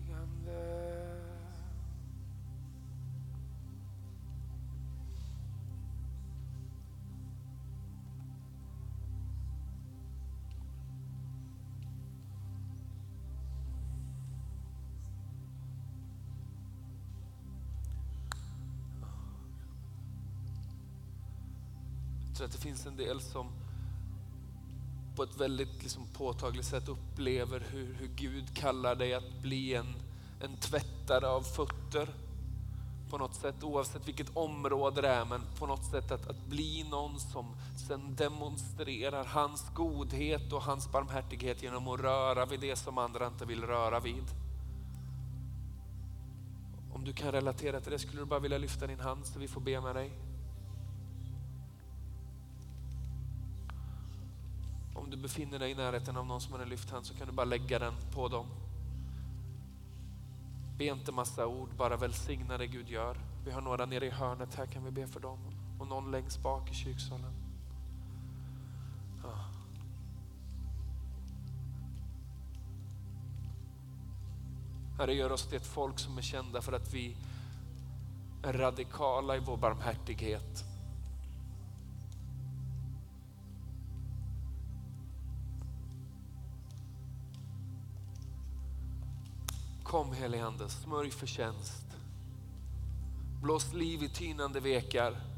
tror 22.41 22.47
att 22.47 22.61
det 22.61 22.67
finns 22.67 22.85
en 22.85 22.97
del 22.97 23.21
som 23.21 23.47
på 25.15 25.23
ett 25.23 25.39
väldigt 25.39 25.83
liksom 25.83 26.03
påtagligt 26.13 26.65
sätt 26.65 26.87
upplever 26.87 27.63
hur, 27.71 27.93
hur 27.93 28.07
Gud 28.07 28.53
kallar 28.53 28.95
dig 28.95 29.13
att 29.13 29.41
bli 29.41 29.75
en, 29.75 29.95
en 30.41 30.57
tvättare 30.57 31.27
av 31.27 31.41
fötter. 31.41 32.09
På 33.09 33.17
något 33.17 33.35
sätt, 33.35 33.63
oavsett 33.63 34.07
vilket 34.07 34.37
område 34.37 35.01
det 35.01 35.07
är, 35.07 35.25
men 35.25 35.41
på 35.59 35.65
något 35.67 35.85
sätt 35.85 36.11
att, 36.11 36.27
att 36.27 36.45
bli 36.45 36.85
någon 36.91 37.19
som 37.19 37.45
sen 37.87 38.15
demonstrerar 38.15 39.25
hans 39.25 39.65
godhet 39.75 40.53
och 40.53 40.61
hans 40.61 40.91
barmhärtighet 40.91 41.63
genom 41.63 41.87
att 41.87 41.99
röra 41.99 42.45
vid 42.45 42.59
det 42.59 42.75
som 42.75 42.97
andra 42.97 43.27
inte 43.27 43.45
vill 43.45 43.63
röra 43.63 43.99
vid. 43.99 44.25
Om 46.93 47.05
du 47.05 47.13
kan 47.13 47.31
relatera 47.31 47.81
till 47.81 47.91
det, 47.91 47.99
skulle 47.99 48.21
du 48.21 48.25
bara 48.25 48.39
vilja 48.39 48.57
lyfta 48.57 48.87
din 48.87 48.99
hand 48.99 49.25
så 49.25 49.39
vi 49.39 49.47
får 49.47 49.61
be 49.61 49.81
med 49.81 49.95
dig? 49.95 50.30
Du 55.11 55.17
befinner 55.17 55.59
dig 55.59 55.71
i 55.71 55.75
närheten 55.75 56.17
av 56.17 56.25
någon 56.25 56.41
som 56.41 56.53
har 56.53 56.59
en 56.59 56.69
lyft 56.69 56.89
hand 56.89 57.05
så 57.05 57.13
kan 57.13 57.27
du 57.27 57.33
bara 57.33 57.45
lägga 57.45 57.79
den 57.79 57.93
på 58.13 58.27
dem. 58.27 58.45
Be 60.77 60.85
inte 60.85 61.11
massa 61.11 61.47
ord, 61.47 61.69
bara 61.77 61.97
välsigna 61.97 62.57
det 62.57 62.67
Gud 62.67 62.89
gör. 62.89 63.17
Vi 63.45 63.51
har 63.51 63.61
några 63.61 63.85
nere 63.85 64.05
i 64.05 64.09
hörnet 64.09 64.55
här, 64.55 64.65
kan 64.65 64.83
vi 64.83 64.91
be 64.91 65.07
för 65.07 65.19
dem? 65.19 65.39
Och 65.79 65.87
någon 65.87 66.11
längst 66.11 66.43
bak 66.43 66.71
i 66.71 66.73
kyrksalen. 66.73 67.33
Ja. 69.23 69.45
Herre, 74.97 75.13
gör 75.13 75.31
oss 75.31 75.47
till 75.47 75.57
ett 75.57 75.67
folk 75.67 75.99
som 75.99 76.17
är 76.17 76.21
kända 76.21 76.61
för 76.61 76.73
att 76.73 76.93
vi 76.93 77.15
är 78.43 78.53
radikala 78.53 79.37
i 79.37 79.39
vår 79.39 79.57
barmhärtighet. 79.57 80.70
Kom 89.91 90.13
helige 90.13 90.45
Ande, 90.45 90.69
smörj 90.69 91.11
förtjänst. 91.11 91.85
Blås 93.41 93.73
liv 93.73 94.03
i 94.03 94.09
tynande 94.09 94.59
vekar. 94.59 95.30